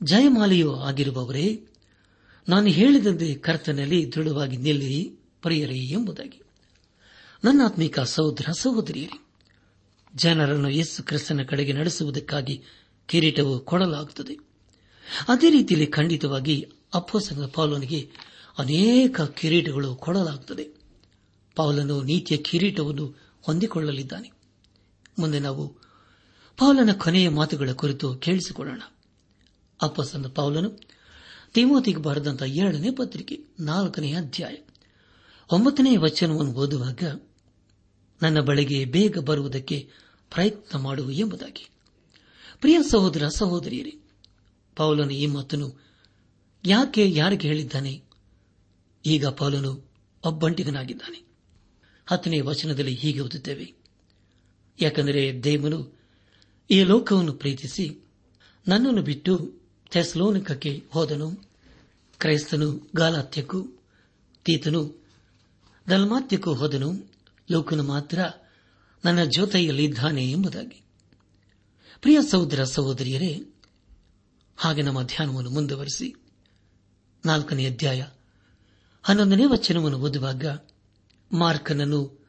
[0.03, 1.65] ಜಯಮಾಲೆಯೂ ಆಗಿರುವವರೇ,
[2.49, 5.20] ನಾನು ಹೇಳಿದಂತೆ ಕರ್ತನಲ್ಲಿ ದೃಢವಾಗಿ ನಿಲ್ಲಿರಿ.
[5.43, 6.43] ಪ್ರಿಯರೇ ಎಂಬುದಾಗಿ.
[7.45, 9.27] ನನ್ನಾತ್ಮೀಕ ಸಹೋದರ ಸಹೋದರಿಯರಿ,
[10.15, 12.63] ಜನರನ್ನು ಯೇಸು ಕ್ರಿಸ್ತನ ಕಡೆಗೆ ನಡೆಸುವುದಕ್ಕಾಗಿ
[13.07, 14.35] ಕಿರೀಟವು ಕೊಡಲಾಗುತ್ತದೆ.
[15.29, 18.11] ಅದೇ ರೀತಿಯಲ್ಲಿ ಖಂಡಿತವಾಗಿ ಅಪ್ಪೋಸಂಗ ಪಾಲನಿಗೆ
[18.59, 20.69] ಅನೇಕ ಕಿರೀಟಗಳು ಕೊಡಲಾಗುತ್ತದೆ.
[21.57, 24.33] ಪೌಲನು ನೀತಿಯ ಕಿರೀಟವನ್ನು ಹೊಂದಿಕೊಳ್ಳಲಿದ್ದಾನೆ.
[25.19, 25.69] ಮುಂದೆ ನಾವು
[26.57, 28.83] ಪೌಲನ ಕೊನೆಯ ಮಾತುಗಳ ಕುರಿತು ಕೇಳಿಸಿಕೊಳ್ಳೋಣ.
[29.83, 30.79] ಅಪ್ಪಸಂದ ಪೌಲನು
[31.55, 34.55] ತಿಮೋತಿಗೆ ಬರೆದಂತಹ ಎರಡನೇ ಪತ್ರಿಕೆ, ನಾಲ್ಕನೇ ಅಧ್ಯಾಯ.
[35.53, 37.21] ಒಂಬತ್ತನೇ ವಚನವನ್ನು ಓದುವಾಗ
[38.23, 39.89] ನನ್ನ ಬಳಿಗೆ ಬೇಗ ಬರುವುದಕ್ಕೆ
[40.31, 41.71] ಪ್ರಯತ್ನ ಮಾಡು ಎಂಬುದಾಗಿ.
[42.61, 43.95] ಪ್ರಿಯ ಸಹೋದರ, ಸಹೋದರಿಯರೇ,
[44.77, 45.81] ಪೌಲನು ಈ ಮಾತನ್ನು
[46.65, 48.03] ಯಾಕೆ ಯಾರಿಗೆ ಹೇಳಿದ್ದಾನೆ?
[49.07, 49.91] ಈಗ ಪೌಲನು
[50.25, 51.25] ಒಬ್ಬಂಟಿಗನಾಗಿದ್ದಾನೆ.
[52.07, 53.75] ಹತ್ತನೇ ವಚನದಲ್ಲಿ ಹೀಗೆ ಓದುತ್ತೇವೆ.
[54.81, 55.99] ಯಾಕೆಂದರೆ ದೇವನು
[56.71, 58.05] ಈ ಲೋಕವನ್ನು ಪ್ರೀತಿಸಿ
[58.69, 59.55] ನನ್ನನ್ನು ಬಿಟ್ಟು
[59.91, 61.31] ಥೆಸ್ಲೋನಿಕಕ್ಕೆ ಹೋದನು,
[62.19, 63.63] ಕ್ರೈಸ್ತನು ಗಾಲಾತ್ಯಕ್ಕೂ,
[64.45, 65.00] ತೀತನು
[65.91, 67.13] ದಲ್ಮಾತ್ಯಕ್ಕೂ ಹೋದನು.
[67.51, 68.19] ಲೋಕನು ಮಾತ್ರ
[69.05, 70.83] ನನ್ನ ಜೊತೆಯಲ್ಲಿದ್ದಾನೆ ಎಂಬುದಾಗಿ.
[72.01, 73.41] ಪ್ರಿಯ ಸಹೋದರ ಸಹೋದರಿಯರೇ,
[74.57, 76.15] ಹಾಗೆ ನಮ್ಮ ಧ್ಯಾನವನ್ನು ಮುಂದುವರೆಸಿ.
[77.25, 78.07] ನಾಲ್ಕನೇ ಅಧ್ಯಾಯ.
[79.03, 80.45] ಹನ್ನೊಂದನೇ ವಚನವನ್ನು ಓದುವಾಗ
[81.33, 82.27] ಮಾರ್ಕನನ್ನು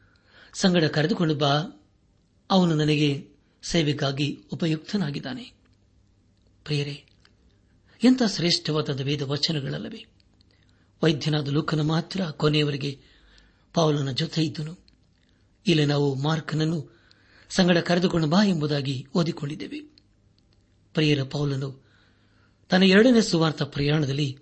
[0.54, 1.84] ಸಂಗಡ ಕರೆದುಕೊಂಡು ಬಾ.
[2.50, 3.28] ಅವನು ನನಗೆ
[3.62, 5.52] ಸೇವೆಗಾಗಿ ಉಪಯುಕ್ತನಾಗಿದ್ದಾನೆ.
[6.64, 7.04] ಪ್ರಿಯರೇ,
[8.04, 10.06] ಎಂಥ ಶ್ರೇಷ್ಠವಾದ ವೇದ ವಚನಗಳಲ್ಲವೇ
[11.02, 13.11] ವೈದ್ಯನಾದ ಲೋಕನ ಮಾತ್ರ ಕೊನೆಯವರೆಗೆ
[13.74, 14.78] ಪೌಲನ ಜೊತೆ ಇದ್ದನು.
[15.66, 17.00] ಇಲ್ಲಿ ನಾವು ಮಾರ್ಕನನ್ನು
[17.48, 19.80] ಸಂಗಡ ಕರೆದುಕೊಂಡು ಬಾ ಎಂಬುದಾಗಿ ಓದಿಕೊಂಡಿದ್ದೇವೆ.
[20.94, 21.82] ಪ್ರಿಯರ ಪೌಲನು,
[22.68, 24.38] ತನ್ನ ಎರಡನೇ ಸುವಾರ್ಥ ಪ್ರಯಾಣದಲ್ಲಿ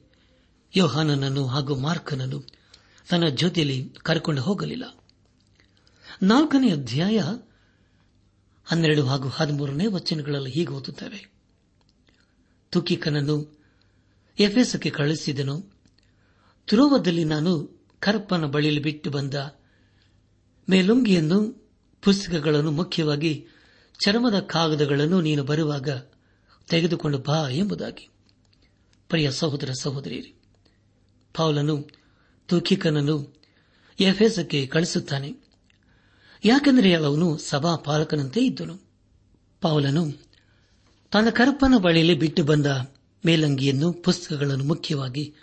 [0.77, 2.45] ಯೋಹಾನನನ್ನು ಹಾಗೂ ಮಾರ್ಕನನ್ನು
[3.11, 5.05] ತನ್ನ ಜೊತೆಯಲ್ಲಿ ಕರೆಕೊಂಡು ಹೋಗಲಿಲ್ಲ.
[6.23, 7.21] ನಾಲ್ಕನೇ ಅಧ್ಯಾಯ
[8.65, 11.33] ಹನ್ನೆರಡು ಹಾಗೂ ಹದಿಮೂರನೇ ವಚನಗಳಲ್ಲಿ ಹೀಗೆ ಓದುತ್ತವೆ
[12.71, 13.65] ತುಕಿಕನನ್ನು
[14.39, 15.73] ಎಫೆಸಕ್ಕೆ ಕಳುಹಿಸಿದನು,
[16.65, 19.35] ತುರೋವದಲ್ಲಿ ನಾನು ಕರಪ್ಪನ ಬಳಿಯಲ್ಲಿ ಬಿಟ್ಟು ಬಂದ.
[20.71, 21.69] ಮೇಲುಂಗಿಯನ್ನು
[22.03, 23.47] ಪುಸ್ತಕಗಳನ್ನು ಮುಖ್ಯವಾಗಿ
[24.05, 25.89] ಚರ್ಮದ ಕಾಗದಗಳನ್ನು ನೀನು ಬರುವಾಗ
[26.69, 28.09] ತೆಗೆದುಕೊಂಡು ಬಾ ಎಂಬುದಾಗಿ.
[29.09, 30.35] ಪ್ರಿಯ ಸಹೋದರ ಸಹೋದರಿಯರಿ,
[31.35, 31.89] ಪೌಲನು
[32.47, 33.41] ತುಖಿಕನನ್ನು
[34.01, 35.35] ಎಫೆಸಕ್ಕೆ ಕಳಿಸುತ್ತಾನೆ.
[36.45, 38.77] ಯಾಕೆಂದರೆ ಅವನು ಸಭಾ ಪಾಲಕನಂತೆ ಇದ್ದನು.
[39.61, 40.31] ಪೌಲನು
[41.11, 42.67] ತನ್ನ ಕರಪ್ಪನ ಬಳಿಯಲ್ಲಿ ಬಿಟ್ಟು ಬಂದ
[43.27, 45.35] ಮೇಲಂಗಿಯನ್ನು ಪುಸ್ತಕಗಳನ್ನು ಮುಖ್ಯವಾಗಿ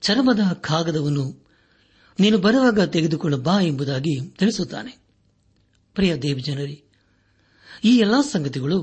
[0.00, 1.49] ಚರ್ಮದ ಕಾಗದವನ್ನು
[2.20, 4.98] ನೀನು ಬರುವಾಗ ತೆಗೆದುಕೊಳ್ಳು ಬಾ ಎಂಬುದಾಗಿ ತಿಳಿಸುತ್ತಾನೆ.
[5.94, 6.82] ಪ್ರಿಯ ದೇವಜನರಿ,
[7.84, 8.82] ಈ ಎಲ್ಲಾ ಸಂಗತಿಗಳು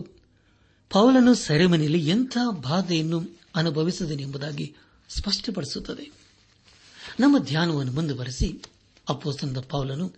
[0.89, 4.75] ಪೌಲನು ಸೆರೆಮನೆಯಲ್ಲಿ ಎಂಥ ಬಾಧೆಯನ್ನು ಅನುಭವಿಸಿದನೆಂಬುದಾಗಿ
[5.09, 6.11] ಸ್ಪಷ್ಟಪಡಿಸುತ್ತದೆ.
[7.19, 8.61] ನಮ್ಮ ಧ್ಯಾನವನ್ನು ಮುಂದುವರೆಸಿ
[9.09, 10.13] ಅಪ್ಪೋಸ್ತನದ ಪೌಲನು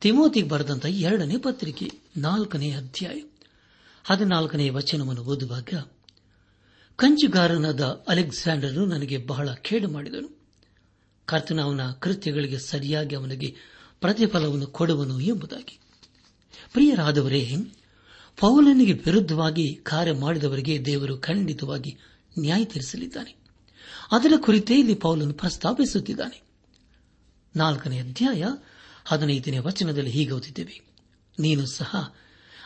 [0.00, 3.20] ತಿಮೋತಿಗೆ ಬರೆದಂತಹ ಎರಡನೇ ಪತ್ರಿಕೆ, ನಾಲ್ಕನೇ ಅಧ್ಯಾಯ,
[4.04, 5.68] ಹದಿನಾಲ್ಕನೇ ವಚನವನ್ನು ಓದುವಾಗ
[6.96, 10.33] ಕಂಚುಗಾರನಾದ ಅಲೆಕ್ಸಾಂಡರ್ ನನಗೆ ಬಹಳ ಖೇಡು ಮಾಡಿದನು.
[11.26, 13.56] ಕರ್ತನ ಅವನ ಕೃತ್ಯಗಳಿಗೆ ಸರಿಯಾಗಿ ಅವನಿಗೆ
[14.00, 15.78] ಪ್ರತಿಫಲವನ್ನು ಕೊಡುವನು ಎಂಬುದಾಗಿ.
[16.72, 17.56] ಪ್ರಿಯರಾದವರೇ,
[18.40, 21.98] ಪೌಲನಿಗೆ ವಿರುದ್ಧವಾಗಿ ಕಾರ್ಯ ಮಾಡಿದವರಿಗೆ ದೇವರು ಖಂಡಿತವಾಗಿ
[22.38, 23.36] ನ್ಯಾಯ ತೀರಿಸಲಿದ್ದಾನೆ.
[24.12, 26.42] ಅದರ ಕುರಿತೇ ಇಲ್ಲಿ ಪೌಲನು ಪ್ರಸ್ತಾಪಿಸುತ್ತಿದ್ದಾನೆ.
[27.56, 28.44] ನಾಲ್ಕನೇ ಅಧ್ಯಾಯ
[29.04, 30.80] ಹದಿನೈದನೇ ವಚನದಲ್ಲಿ ಹೀಗೆ ಓದಿದ್ದೇವೆ.
[31.38, 32.14] ನೀನು ಸಹ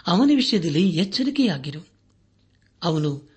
[0.06, 1.86] ಅವನ ವಿಷಯದಲ್ಲಿ ಎಚ್ಚರಿಕೆಯಾಗಿರು.
[2.82, 3.28] ಅವನು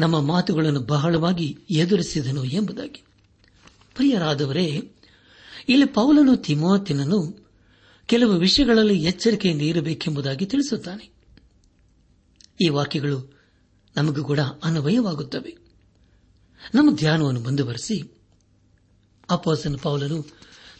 [0.00, 3.02] ನಮ್ಮ ಮಾತುಗಳನ್ನು ಬಹಳವಾಗಿ ಎದುರಿಸಿದನು ಎಂಬುದಾಗಿ.
[3.94, 4.92] ಪ್ರಿಯರಾದವರೇ,
[5.68, 7.50] ಇಲ್ಲಿ ಪೌಲನು ತಿಮೋತಿನನ್ನು
[8.06, 11.10] ಕೆಲವು ವಿಷಯಗಳಲ್ಲಿ ಎಚ್ಚರಿಕೆಯಿಂದ ಇರಬೇಕೆಂಬುದಾಗಿ ತಿಳಿಸುತ್ತಾನೆ.
[12.60, 13.38] ಈ ವಾಕ್ಯಗಳು
[13.96, 15.56] ನಮಗೂ ಕೂಡ ಅನ್ವಯವಾಗುತ್ತವೆ.
[16.74, 18.20] ನಮ್ಮ ಧ್ಯಾನವನ್ನು ಮುಂದುವರೆಸಿ
[19.30, 20.26] ಅಪ್ಪಸನ್ ಪೌಲನು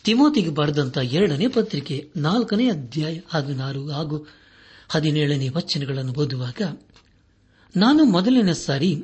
[0.05, 4.27] ತಿಮೋತಿಗೆ ಬರೆದಂತಹ ಎರಡನೇ ಪತ್ರಿಕೆ ನಾಲ್ಕನೇ ಅಧ್ಯಾಯ ಹದಿನಾರು ಹಾಗೂ
[4.89, 6.63] ಹದಿನೇಳನೇ ವಚನಗಳನ್ನು ಓದುವಾಗ,
[7.77, 8.97] ನಾನು ಮೊದಲನೇ ಸಾರಿ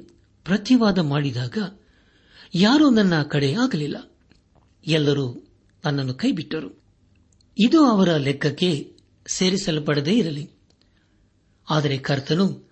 [0.44, 1.58] ಪ್ರತಿವಾದ ಮಾಡಿದಾಗ
[2.54, 4.10] ಯಾರೂ ನನ್ನ ಕಡೆ ಆಗಲಿಲ್ಲ.
[4.86, 5.46] ಎಲ್ಲರೂ
[5.84, 6.82] ನನ್ನನ್ನು ಕೈಬಿಟ್ಟರು.
[7.58, 10.50] ಇದು ಅವರ ಲೆಕ್ಕಕ್ಕೆ ಸೇರಿಸಲ್ಪಡದೇ ಇರಲಿ.
[11.70, 12.70] ಆದರೆ ಕರ್ತನು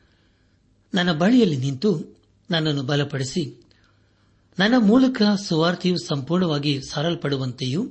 [0.95, 3.65] ನನ್ನ ಬಳಿಯಲ್ಲಿ ನಿಂತು ನನ್ನನ್ನು ಬಲಪಡಿಸಿ,
[4.59, 7.89] ನನ್ನ ಮೂಲಕ ಸುವಾರ್ತೆಯು ಸಂಪೂರ್ಣವಾಗಿ ಸಾರಲ್ಪಡುವಂತೆಯೂ,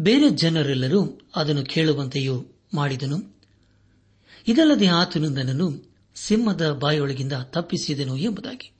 [0.00, 3.36] ಬೇರೆ ಜನರೆಲ್ಲರೂ ಅದನ್ನು ಕೇಳುವಂತೆಯೂ ಮಾಡಿದನು.
[4.48, 8.77] ಇದಲ್ಲದೆ ಆತನು ನನ್ನನ್ನು ಸಿಂಹದ ಬಾಯೊಳಗಿಂದ ತಪ್ಪಿಸಿದನು ಎಂಬುದಾಗಿ.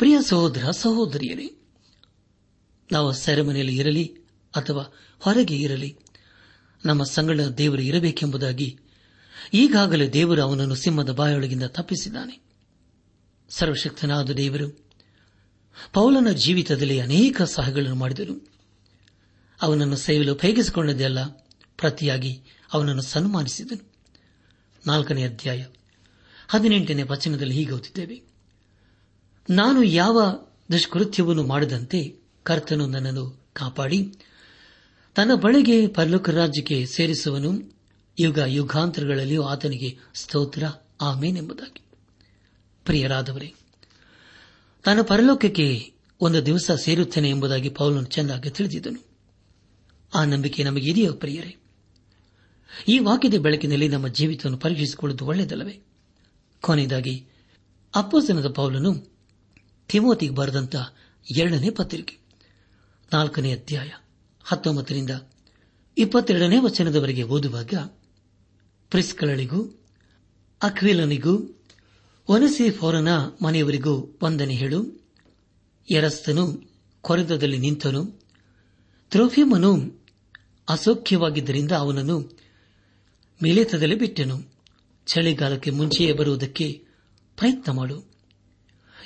[0.00, 1.50] ಪ್ರಿಯ ಸಹೋದರ, ಸಹೋದರಿಯರೇ,
[2.92, 4.16] ನಾವು ಸೆರೆಮನೆಯಲ್ಲಿ ಇರಲಿ
[4.56, 5.96] ಅಥವಾ ಹೊರಗೆ ಇರಲಿ,
[6.86, 8.78] ನಮ್ಮ ಸಂಗಡ ದೇವರು ಇರಬೇಕೆಂಬುದಾಗಿ
[9.54, 12.40] ಈಗಾಗಲೇ ದೇವರು ಅವನನ್ನು ಸಿಂಹದ ಬಾಯೊಳಗಿಂದ ತಪ್ಪಿಸಿದ್ದಾನೆ.
[13.50, 14.86] ಸರ್ವಶಕ್ತನಾದ ದೇವರು,
[15.92, 18.48] ಪೌಲನ ಜೀವಿತದಲ್ಲಿ ಅನೇಕ ಸಹಗಳನ್ನು ಮಾಡಿದರು
[19.62, 21.24] ಅವನನ್ನು ಸೇವಲು ಉಪಯೋಗಿಸಿಕೊಂಡದ್ದೆಲ್ಲ
[21.76, 23.92] ಪ್ರತಿಯಾಗಿ ಅವನನ್ನು ಸನ್ಮಾನಿಸಿದನು.
[24.86, 25.64] ನಾಲ್ಕನೇ ಅಧ್ಯಾಯ
[26.48, 28.29] ಹದಿನೆಂಟನೇ ವಚನದಲ್ಲಿ ಹೀಗೆ ಓದಿದ್ದೇವೆ
[29.50, 30.22] ನಾನು ಯಾವ
[30.72, 34.12] ದುಷ್ಕೃತ್ಯವನ್ನು ಮಾಡದಂತೆ ಕರ್ತನು ನನ್ನನ್ನು ಕಾಪಾಡಿ.
[35.14, 37.80] ತನ್ನ ಬಳಿಗೆ ಪರ್ಲೋಕ ರಾಜ್ಯಕ್ಕೆ ಸೇರಿಸುವನು.
[38.18, 40.62] ಯುಗ ಯುಗಾಂತರಗಳಲ್ಲಿಯೂ ಆತನಿಗೆ ಸ್ತೋತ್ರ
[41.00, 41.82] ಆಮೇನೆಂಬುದಾಗಿ
[42.84, 43.54] ಪ್ರಿಯರಾದವರೇ,
[44.84, 49.06] ತನ್ನ ಪರಲೋಕಕ್ಕೆ ಒಂದು ದಿವಸ ಸೇರುತ್ತೇನೆ ಎಂಬುದಾಗಿ ಪೌಲನು ಚೆನ್ನಾಗಿ ತಿಳಿದಿದ್ದನು.
[50.14, 51.56] ಆ ನಂಬಿಕೆ ನಮಗಿದೆಯೋ ಪ್ರಿಯರೇ?
[52.88, 55.80] ಈ ವಾಕ್ಯದ ಬೆಳಕಿನಲ್ಲಿ ನಮ್ಮ ಜೀವಿತವನ್ನು ಪರೀಕ್ಷಿಸಿಕೊಳ್ಳುವುದು ಒಳ್ಳೆಯದಲ್ಲವೇ?
[56.60, 57.26] ಕೊನೆಯದಾಗಿ
[57.94, 59.09] ಅಪ್ಪಸನದ ಪೌಲನು
[59.90, 60.76] ತಿಮೋತಿಗೆ ಬರೆದಂತ
[61.36, 62.18] ಎರಡನೇ ಪತ್ರಿಕೆ,
[63.12, 63.90] ನಾಲ್ಕನೇ ಅಧ್ಯಾಯ,
[64.44, 65.10] ಹತ್ತೊಂಬತ್ತರಿಂದ
[65.98, 67.74] ಇಪ್ಪತ್ತೆರಡನೇ ವಚನದವರೆಗೆ ಓದುವಾಗ
[68.90, 69.84] ಪ್ರಿಸ್ಕಳಿಗೂ
[70.62, 71.62] ಅಕ್ವಿಲನಿಗೂ
[72.28, 73.08] ಒನಸಿ ಫೋರನ
[73.42, 75.06] ಮನೆಯವರಿಗೂ ವಂದನೆ ಹೇಳು.
[75.90, 78.20] ಎರಸ್ತನು ಕೊರೆದದಲ್ಲಿ ನಿಂತನು.
[79.10, 80.04] ತ್ರೋಫಿಮನು
[80.68, 82.38] ಅಸೌಖ್ಯವಾಗಿದ್ದರಿಂದ ಅವನನ್ನು
[83.42, 84.54] ಮಿಲೇತದಲ್ಲಿ ಬಿಟ್ಟನು.
[85.06, 86.84] ಚಳಿಗಾಲಕ್ಕೆ ಮುಂಚೆಯೇ ಬರುವುದಕ್ಕೆ
[87.36, 88.09] ಪ್ರಯತ್ನ ಮಾಡು.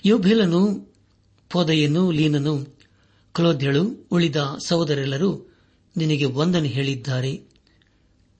[0.04, 0.92] ಯೋಬೇಲನು
[1.50, 2.66] ಪೋದೆಯನ್ನು ಲೀನನು
[3.34, 4.36] ಕ್ಲೋದ್ಯಳು ಉಳಿದ
[4.66, 5.56] ಸಹೋದರೆಲ್ಲರೂ
[5.96, 7.48] ನಿನಗೆ ವಂದನೆ ಹೇಳಿದ್ದಾರೆ.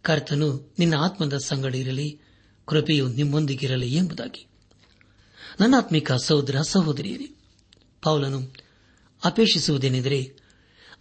[0.02, 2.20] ಕರ್ತನು ನಿನ್ನ ಆತ್ಮದ ಸಂಗಡ ಇರಲಿ,
[2.66, 4.46] ಕೃಪೆಯು ನಿಮ್ಮೊಂದಿಗಿರಲಿ ಎಂಬುದಾಗಿ.
[5.60, 7.30] ನನ್ನಾತ್ಮಿಕ ಸಹೋದರ ಸಹೋದರಿಯರೇ,
[8.02, 8.54] ಪೌಲನು
[9.24, 10.32] ಅಪೇಕ್ಷಿಸುವುದೇನೆಂದರೆ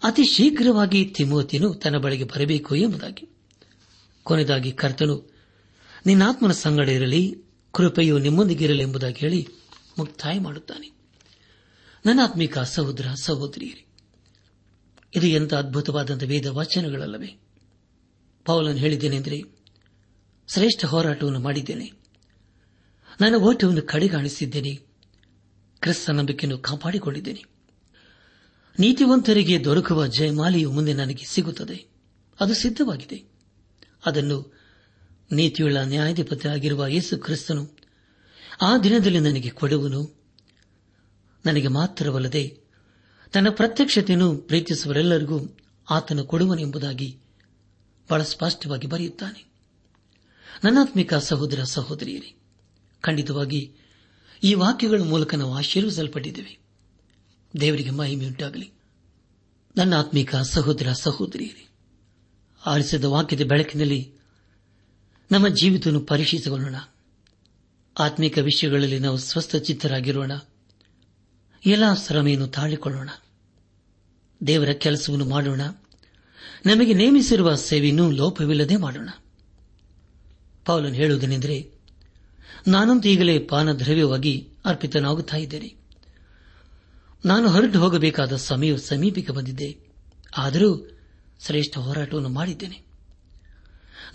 [0.04, 3.30] ಅತಿ ಶೀಘ್ರವಾಗಿ ತಿಮೋತಿನು ತನ್ನ ಬಳಿಗೆ ಬರಬೇಕು ಎಂಬುದಾಗಿ.
[4.24, 5.34] ಕೊನೆಯದಾಗಿ ಕರ್ತನು
[6.06, 7.38] ನಿನ್ನಾತ್ಮನ ಸಂಗಡ ಇರಲಿ,
[7.72, 9.48] ಕೃಪೆಯು ನಿಮ್ಮೊಂದಿಗಿರಲಿ ಎಂಬುದಾಗಿ ಹೇಳಿ
[9.98, 10.92] ಮುಕ್ತಾಯ ಮಾಡುತ್ತಾನೆ.
[12.06, 13.86] ನನ್ನಾತ್ಮಿಕ ಸಹೋದರ, ಸಹೋದರಿಯರೇ,
[15.16, 17.36] ಇದು ಎಂಥ ಅದ್ಭುತವಾದಂಥ ವೇದ ವಚನಗಳಲ್ಲವೇ
[18.46, 19.42] ಪೌಲನ್ ಹೇಳಿದ್ದೇನೆಂದರೆ,
[20.54, 21.92] ಶ್ರೇಷ್ಠ ಹೋರಾಟವನ್ನು ಮಾಡಿದ್ದೇನೆ.
[23.22, 24.76] ನನ್ನ ಓಟವನ್ನು ಕಡೆಗಾಣಿಸಿದ್ದೇನೆ.
[25.80, 27.44] ಕ್ರಿಸ್ತ ನಂಬಿಕೆಯನ್ನು ಕಾಪಾಡಿಕೊಂಡಿದ್ದೇನೆ.
[28.80, 31.86] ನೀತಿವಂತರಿಗೆ ದೊರಕುವ ಜಯಮಾಲೆಯು ಮುಂದೆ ನನಗೆ ಸಿಗುತ್ತದೆ.
[32.40, 33.24] ಅದು ಸಿದ್ಧವಾಗಿದೆ.
[34.06, 34.60] ಅದನ್ನು
[35.32, 37.73] ನೀತಿಯುಳ್ಳ ನ್ಯಾಯಾಧಿಪತಿ ಆಗಿರುವ ಯೇಸು ಕ್ರಿಸ್ತನು
[38.62, 40.24] ಆ ದಿನದಲ್ಲಿ ನನಗೆ ಕೊಡುವನು.
[41.46, 42.58] ನನಗೆ ಮಾತ್ರವಲ್ಲದೆ
[43.34, 45.58] ತನ್ನ ಪ್ರತ್ಯಕ್ಷತೆಯನ್ನು ಪ್ರೀತಿಸುವರೆಲ್ಲರಿಗೂ
[45.90, 47.18] ಆತನು ಕೊಡುವನೆಂಬುದಾಗಿ
[48.10, 49.46] ಬಹಳ ಸ್ಪಷ್ಟವಾಗಿ ಬರೆಯುತ್ತಾನೆ.
[50.64, 52.36] ನನ್ನಾತ್ಮಿಕ ಸಹೋದರ ಸಹೋದರಿಯರೇ,
[53.02, 53.74] ಖಂಡಿತವಾಗಿ
[54.44, 56.60] ಈ ವಾಕ್ಯಗಳ ಮೂಲಕ ನಾವು ಆಶೀರ್ವಿಸಲ್ಪಟ್ಟಿದ್ದೇವೆ.
[57.60, 58.72] ದೇವರಿಗೆ ಮಹಿಮೆಯುಂಟಾಗಲಿ.
[59.78, 61.68] ನನ್ನ ಆತ್ಮಿಕ ಸಹೋದರ ಸಹೋದರಿಯರೇ,
[62.66, 64.14] ಆರಿಸಿದ ವಾಕ್ಯದ ಬೆಳಕಿನಲ್ಲಿ
[65.32, 66.76] ನಮ್ಮ ಜೀವಿತವನ್ನು ಪರೀಕ್ಷಿಸಿಕೊಳ್ಳೋಣ.
[68.00, 70.32] ಆತ್ಮಿಕ ವಿಷಯಗಳಲ್ಲಿ ನಾವು ಸ್ವಸ್ಥ ಚಿತ್ತರಾಗಿರೋಣ
[71.66, 73.10] ಎಲ್ಲ ಶ್ರಮೆಯನ್ನು ತಾಳಿಕೊಳ್ಳೋಣ.
[74.48, 75.62] ದೇವರ ಕೆಲಸವನ್ನು ಮಾಡೋಣ.
[76.66, 79.10] ನಮಗೆ ನೇಮಿಸಿರುವ ಸೇವೆಯನ್ನು ಲೋಪವಿಲ್ಲದೆ ಮಾಡೋಣ.
[80.66, 81.72] ಪೌಲನ್ ಹೇಳುವುದೇನೆಂದರೆ,
[82.68, 85.76] ನಾನಂತೂ ಈಗಲೇ ಪಾನ ದ್ರವ್ಯವಾಗಿ ಅರ್ಪಿತನಾಗುತ್ತಾ ಇದ್ದೇನೆ.
[87.26, 89.78] ನಾನು ಹೊರಟು ಹೋಗಬೇಕಾದ ಸಮಯವು ಸಮೀಪಕ್ಕೆ ಬಂದಿದ್ದೆ
[90.38, 90.98] ಆದರೂ
[91.46, 92.82] ಶ್ರೇಷ್ಠ ಹೋರಾಟವನ್ನು ಮಾಡಿದ್ದೇನೆ.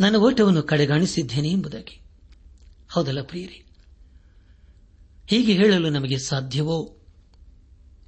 [0.01, 2.01] ನನ್ನ ಓಟವನ್ನು ಕಡೆಗಾಣಿಸಿದ್ದೇನೆ ಎಂಬುದಾಗಿ.
[2.89, 3.65] ಹೌದಲ್ಲ ಪ್ರಿಯರೇ?
[5.29, 6.97] ಹೀಗೆ ಹೇಳಲು ನಮಗೆ ಸಾಧ್ಯವೋ?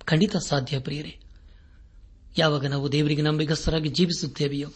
[0.04, 1.20] ಖಂಡಿತ ಸಾಧ್ಯ ಪ್ರಿಯರೇ.
[2.38, 4.68] ಯಾವಾಗ ನಾವು ದೇವರಿಗೆ ನಂಬಿಗಸ್ತರಾಗಿ ಜೀವಿಸುತ್ತೇವೆಯೋ?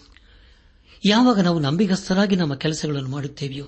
[1.05, 3.67] ಯಾವಾಗ ನಾವು ನಂಬಿಗಸ್ತರಾಗಿ ನಮ್ಮ ಕೆಲಸಗಳನ್ನು ಮಾಡುತ್ತೇವೆಯೋ?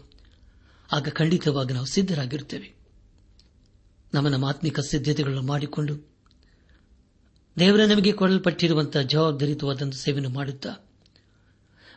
[0.93, 2.75] ಆಗ ಖಂಡಿತವಾಗಿ ನಾವು ಸಿದ್ಧರಾಗಿರುತ್ತೇವೆ.
[4.15, 6.17] ನಮ್ಮ ನಮ್ಮ ಆತ್ಮಿಕ ಸಿದ್ಧತೆಗಳನ್ನು ಮಾಡಿಕೊಂಡು
[7.59, 10.91] ದೇವರ ನಮಗೆ ಕೊಡಲ್ಪಟ್ಟಿರುವಂತಹ ಜವಾಬ್ದಾರಿತವಾದಂಥ ಸೇವೆಯನ್ನು ಮಾಡುತ್ತಾ,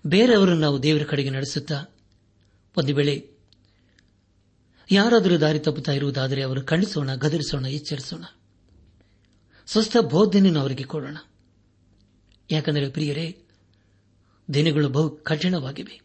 [0.08, 1.84] ಬೇರೆಯವರನ್ನು ನಾವು ದೇವರ ಕಡೆಗೆ ನಡೆಸುತ್ತಾ,
[2.78, 3.39] ಒಂದು ವೇಳೆ
[4.92, 8.24] ಯಾರಾದರೂ ದಾರಿ ತಪ್ಪುತ್ತಾ ಇರುವುದಾದರೆ ಅವರು ಖಂಡಿಸೋಣ, ಗದರಿಸೋಣ, ಎಚ್ಚರಿಸೋಣ.
[9.68, 11.18] ಸ್ವಸ್ಥ ಬೋಧನೆಯನ್ನು ಅವರಿಗೆ ಕೊಡೋಣ.
[12.52, 13.44] ಯಾಕಂದರೆ ಪ್ರಿಯರೇ,
[14.54, 16.02] ದಿನಗಳು ಬಹು ಕಠಿಣವಾಗಿವೆ.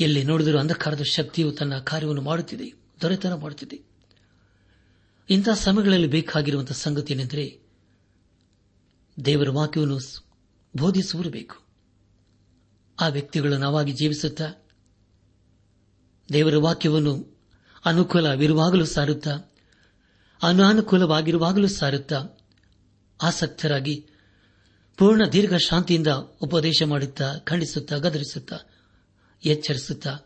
[0.00, 3.80] ಎಲ್ಲಿ ನೋಡಿದರೂ ಅಂಧಕಾರದ ಶಕ್ತಿಯು ತನ್ನ ಕಾರ್ಯವನ್ನು ಮಾಡುತ್ತಿದೆ, ದೊರೆತನ ಮಾಡುತ್ತಿದೆ.
[5.30, 7.60] ಇಂತಹ ಸಮಯಗಳಲ್ಲಿ ಬೇಕಾಗಿರುವಂತಹ ಸಂಗತಿ ಏನೆಂದರೆ,
[9.24, 9.98] ದೇವರ ವಾಕ್ಯವನ್ನು
[10.76, 11.68] ಬೋಧಿಸುವರು
[13.00, 14.44] ಆ ವ್ಯಕ್ತಿಗಳು ನಾವಾಗಿ ಜೀವಿಸುತ್ತಾ
[16.32, 17.40] ದೇವರ ವಾಕ್ಯವನ್ನು
[17.84, 19.54] ಅನುಕೂಲವಿರುವಾಗಲೂ ಸಾರುತ್ತಾ,
[20.42, 22.24] ಅನಾನುಕೂಲವಾಗಿರುವಾಗಲೂ ಸಾರುತ್ತಾ,
[23.22, 24.06] ಆಸಕ್ತರಾಗಿ
[24.96, 26.06] ಪೂರ್ಣ ದೀರ್ಘ ಶಾಂತಿಯಿಂದ
[26.40, 28.58] ಉಪದೇಶ ಮಾಡುತ್ತಾ, ಖಂಡಿಸುತ್ತಾ, ಗದರಿಸುತ್ತಾ,
[29.44, 30.18] ಎಚ್ಚರಿಸುತ್ತಾ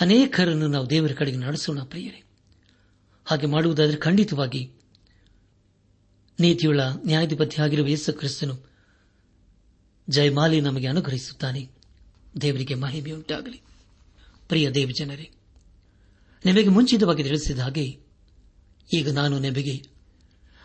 [0.00, 2.22] ಅನೇಕರನ್ನು ನಾವು ದೇವರ ಕಡೆಗೆ ನಡೆಸೋಣ ಪ್ರಿಯರೇ.
[3.24, 4.72] ಹಾಗೆ ಮಾಡುವುದಾದರೆ ಖಂಡಿತವಾಗಿ
[6.40, 8.70] ನೀತಿಯುಳ್ಳ ನ್ಯಾಯಾಧಿಪತಿ ಆಗಿರುವ ಯೇಸು ಕ್ರಿಸ್ತನು
[10.08, 11.70] ಜಯಮಾಲಿ ನಮಗೆ ಅನುಗ್ರಹಿಸುತ್ತಾನೆ.
[12.40, 13.62] ದೇವರಿಗೆ ಮಹಿಮೆಯುಂಟಾಗಲಿ.
[14.50, 15.26] ಪ್ರಿಯ ದೇವಜನರೇ
[16.44, 17.86] ನಿಮಗೆ ಮುಂಚಿತವಾಗಿ ತಿಳಿಸಿದ ಹಾಗೆ,
[18.92, 19.74] ಈಗ ನಾನು ನಿಮಗೆ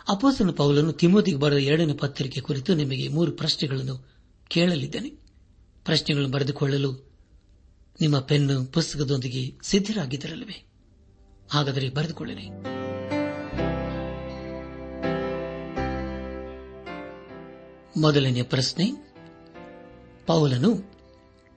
[0.09, 3.95] ಅಪೋಸನ ಪೌಲನ್ನು ತಿಮೋತಿಗೆ ಬರೆದ ಎರಡನೇ ಪತ್ರಿಕೆ ಕುರಿತು ನಿಮಗೆ ಮೂರು ಪ್ರಶ್ನೆಗಳನ್ನು
[4.47, 5.09] ಕೇಳಲಿದ್ದೇನೆ.
[5.85, 6.91] ಪ್ರಶ್ನೆಗಳನ್ನು ಬರೆದುಕೊಳ್ಳಲು
[8.01, 10.57] ನಿಮ್ಮ ಪೆನ್ನು ಪುಸ್ತಕದೊಂದಿಗೆ ಸಿದ್ದರಾಗಿದ್ದರಲ್ಲವೇ
[11.51, 12.47] ಹಾಗಾದರೆ ಬರೆದುಕೊಳ್ಳಿರಿ.
[18.01, 18.85] ಮೊದಲನೆಯ ಪ್ರಶ್ನೆ,
[20.27, 20.71] ಪೌಲನು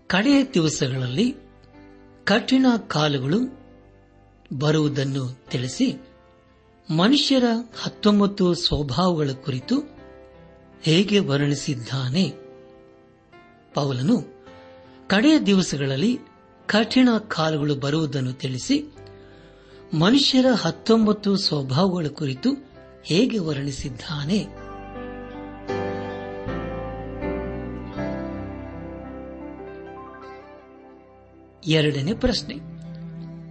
[0.07, 1.27] ಕಡೆಯ ದಿವಸಗಳಲ್ಲಿ
[2.29, 3.39] ಕಠಿಣ ಕಾಲಗಳು
[4.59, 6.09] ಬರುವುದನ್ನು ತಿಳಿಸಿ
[6.97, 7.45] ಮನುಷ್ಯರ
[7.83, 9.81] ಹತ್ತೊಂಬತ್ತು ಸ್ವಭಾವಗಳ ಕುರಿತು
[10.83, 12.33] ಹೇಗೆ ವರ್ಣಿಸಿದ್ದಾನೆ?
[13.75, 14.47] ಪೌಲನು
[15.09, 16.19] ಕಡೆಯ ದಿವಸಗಳಲ್ಲಿ
[16.67, 18.95] ಕಠಿಣ ಕಾಲಗಳು ಬರುವುದನ್ನು ತಿಳಿಸಿ
[19.99, 22.51] ಮನುಷ್ಯರ ಹತ್ತೊಂಬತ್ತು ಸ್ವಭಾವಗಳ ಕುರಿತು
[23.05, 24.47] ಹೇಗೆ ವರ್ಣಿಸಿದ್ದಾನೆ?
[31.69, 32.55] ಎರಡನೇ ಪ್ರಶ್ನೆ.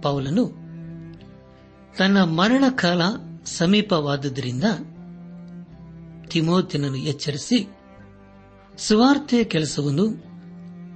[0.02, 0.44] ಪೌಲನು,
[1.96, 3.02] ತನ್ನ ಮರಣಕಾಲ
[3.44, 4.64] ಸಮೀಪವಾದುದರಿಂದ
[6.28, 7.68] ತಿಮೋತಿನನ್ನು ಎಚ್ಚರಿಸಿ,
[8.78, 10.10] ಸುವಾರ್ತೆಯ ಕೆಲಸವನ್ನು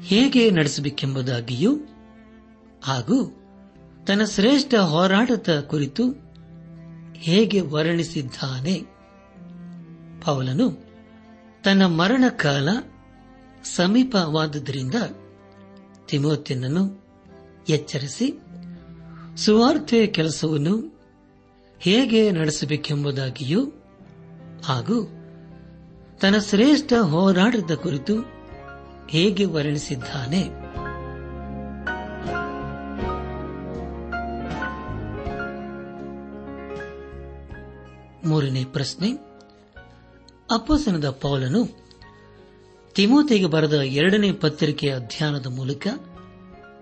[0.01, 1.77] ಹೇಗೆ ನಡೆಸಬೇಕೆಂಬುದಾಗಿಯೂ
[2.83, 3.37] ಹಾಗೂ
[4.07, 6.13] ತನ್ನ ಶ್ರೇಷ್ಠ ಹೋರಾಟದ ಕುರಿತು
[7.15, 8.83] ಹೇಗೆ ವರ್ಣಿಸಿದ್ದಾನೆ.
[10.25, 10.85] ಪೌಲನು,
[11.65, 12.69] ತನ್ನ ಮರಣಕಾಲ
[13.65, 14.95] ಸಮೀಪವಾದುದರಿಂದ
[16.07, 17.02] ತಿಮೋತಿನನ್ನು
[17.68, 18.40] ಎಚ್ಚರಿಸಿ,
[19.37, 21.01] ಸುವಾರ್ತೆಯ ಕೆಲಸವನ್ನು
[21.81, 23.72] ಹೇಗೆ ನಡೆಸಬೇಕೆಂಬುದಾಗಿಯೂ
[24.64, 25.05] ಹಾಗೂ
[26.20, 28.14] ತನ್ನ ಶ್ರೇಷ್ಠ ಹೋರಾಟದ ಕುರಿತು
[29.09, 30.62] ಹೇಗೆ ವರ್ಣಿಸಿದ್ದಾನೆ.
[38.27, 39.12] ಮೂರನೇ ಪ್ರಶ್ನೆ.
[40.55, 41.68] ಅಪ್ಪಸನದ ಪೌಲನು
[42.94, 45.87] ತಿಮೋತಿಗೆ ಬರೆದ ಎರಡನೇ ಪತ್ರಿಕೆಯ ಅಧ್ಯಯನದ ಮೂಲಕ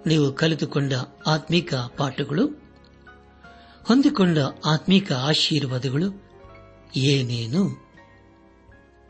[0.06, 0.92] ನೀವು ಕಲಿತುಕೊಂಡ
[1.26, 2.48] ಆತ್ಮಿಕ ಪಾಠಗಳು,
[3.84, 6.22] ಹೊಂದಿಕೊಂಡ ಆತ್ಮಿಕ ಆಶೀರ್ವಾದಗಳು
[6.96, 7.90] ಏನೇನು?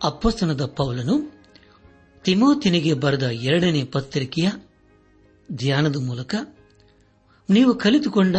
[0.04, 1.40] ಅಪ್ಪಸ್ತನದ ಪೌಲನು
[2.24, 4.50] ತಿಮೋತಿನಿಗೆ ಬರೆದ ಎರಡನೇ ಪತ್ರಿಕೆಯ
[5.52, 6.34] ಧ್ಯಾನದ ಮೂಲಕ
[7.50, 8.36] ನೀವು ಕಲಿತುಕೊಂಡ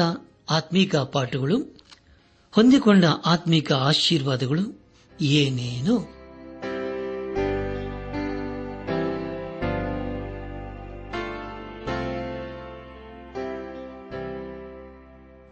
[0.50, 1.62] ಆತ್ಮೀಕ ಪಾಠಗಳು,
[2.52, 4.90] ಹೊಂದಿಕೊಂಡ ಆತ್ಮಿಕ ಆಶೀರ್ವಾದಗಳು
[5.22, 6.21] ಏನೇನು?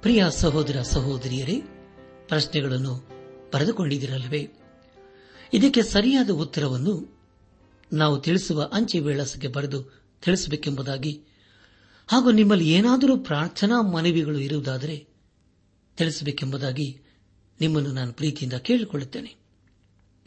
[0.02, 1.62] ಪ್ರಿಯ ಸಹೋದರ ಸಹೋದರಿಯರೇ,
[2.28, 3.10] ಪ್ರಶ್ನೆಗಳನ್ನು
[3.54, 4.50] ಬರೆದುಕೊಂಡಿದ್ದೀರಲ್ಲವೇ?
[5.54, 7.20] ಇದಕ್ಕೆ ಸರಿಯಾದ ಉತ್ತರವನ್ನು
[7.94, 9.84] ನಾವು ತಿಳಿಸುವ ಅಂಚೆ ವಿಳಾಸಕ್ಕೆ ಬರೆದು
[10.26, 11.24] ತಿಳಿಸಬೇಕೆಂಬುದಾಗಿ.
[12.08, 15.08] ಹಾಗೂ ನಿಮ್ಮಲ್ಲಿ ಏನಾದರೂ ಪ್ರಾರ್ಥನಾ ಮನವಿಗಳು ಇರುವುದಾದರೆ
[15.98, 17.02] ತಿಳಿಸಬೇಕೆಂಬುದಾಗಿ
[17.62, 19.36] ನಿಮ್ಮನ್ನು ನಾನು ಪ್ರೀತಿಯಿಂದ ಕೇಳಿಕೊಳ್ಳುತ್ತೇನೆ.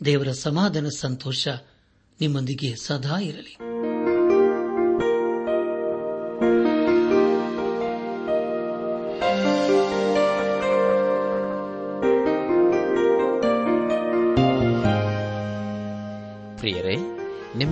[0.05, 1.49] ದೇವರ ಸಮಾಧಾನ, ಸಂತೋಷ
[2.21, 3.72] ನಿಮ್ಮೊಂದಿಗೆ ಸದಾ ಇರಲಿ.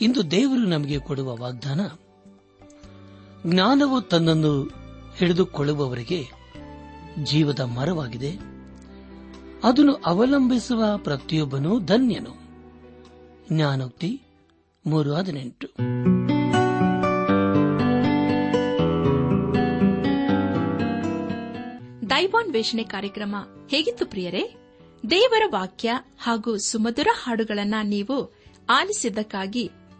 [0.00, 1.80] ಇಂದು ದೇವರು ನಮಗೆ ಕೊಡುವ ವಾಗ್ದಾನ,
[3.46, 4.62] ಜ್ಞಾನವು ತನ್ನನ್ನು
[5.16, 6.26] ಹಿಡಿದುಕೊಳ್ಳುವವರಿಗೆ
[7.22, 8.30] ಜೀವದ ಮರವಾಗಿದೆ.
[9.64, 12.30] ಅದನ್ನು ಅವಲಂಬಿಸುವ ಪ್ರತಿಯೊಬ್ಬನು ಧನ್ಯನು.
[13.52, 14.22] ಜ್ಞಾನೋಕ್ತಿ
[14.86, 15.66] ಮೂರು ಹದಿನೆಂಟು.
[22.10, 23.36] ದೈವಾನ್ ವೇಷಣೆ ಕಾರ್ಯಕ್ರಮ
[23.68, 24.54] ಹೇಗಿತ್ತು ಪ್ರಿಯರೇ?
[25.10, 29.70] ದೇವರ ವಾಕ್ಯ ಹಾಗೂ ಸುಮಧುರ ಹಾಡುಗಳನ್ನ ನೀವು ಆಲಿಸಿದ್ದಕ್ಕಾಗಿ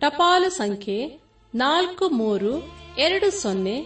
[0.00, 0.98] ಟಪಾಲು ಸಂಖ್ಯೆ
[1.54, 2.50] ನಾಲ್ಕು ಮೂರು
[2.98, 3.76] ಎರಡು ಸೊನ್ನೆ,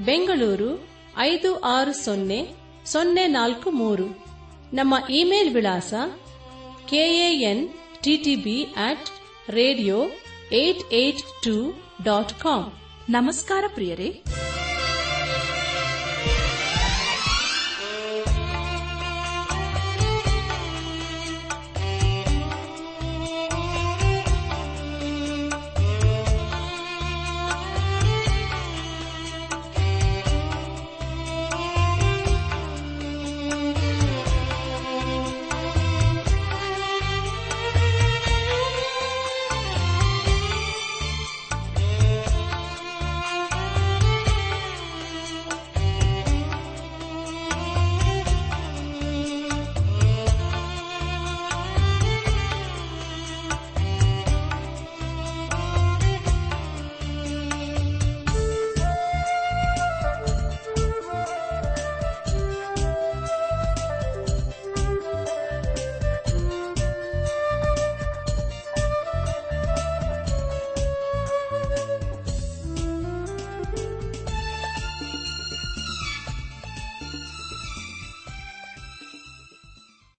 [0.00, 0.70] ಬೆಂಗಳೂರು
[1.18, 2.40] ಐದು ಆರು ಸೊನ್ನೆ
[2.86, 4.06] ಸೊನ್ನೆ ನಾಲ್ಕು ಮೂರು.
[4.72, 5.94] ನಮ್ಮ ಇಮೇಲ್ ವಿಳಾಸ
[6.90, 7.64] KAN
[8.02, 9.08] TTB at
[9.50, 9.98] radio
[10.52, 11.56] eight eight two
[12.04, 12.62] dot com
[13.08, 14.22] ನಮಸ್ಕಾರ ಪ್ರಿಯರೇ.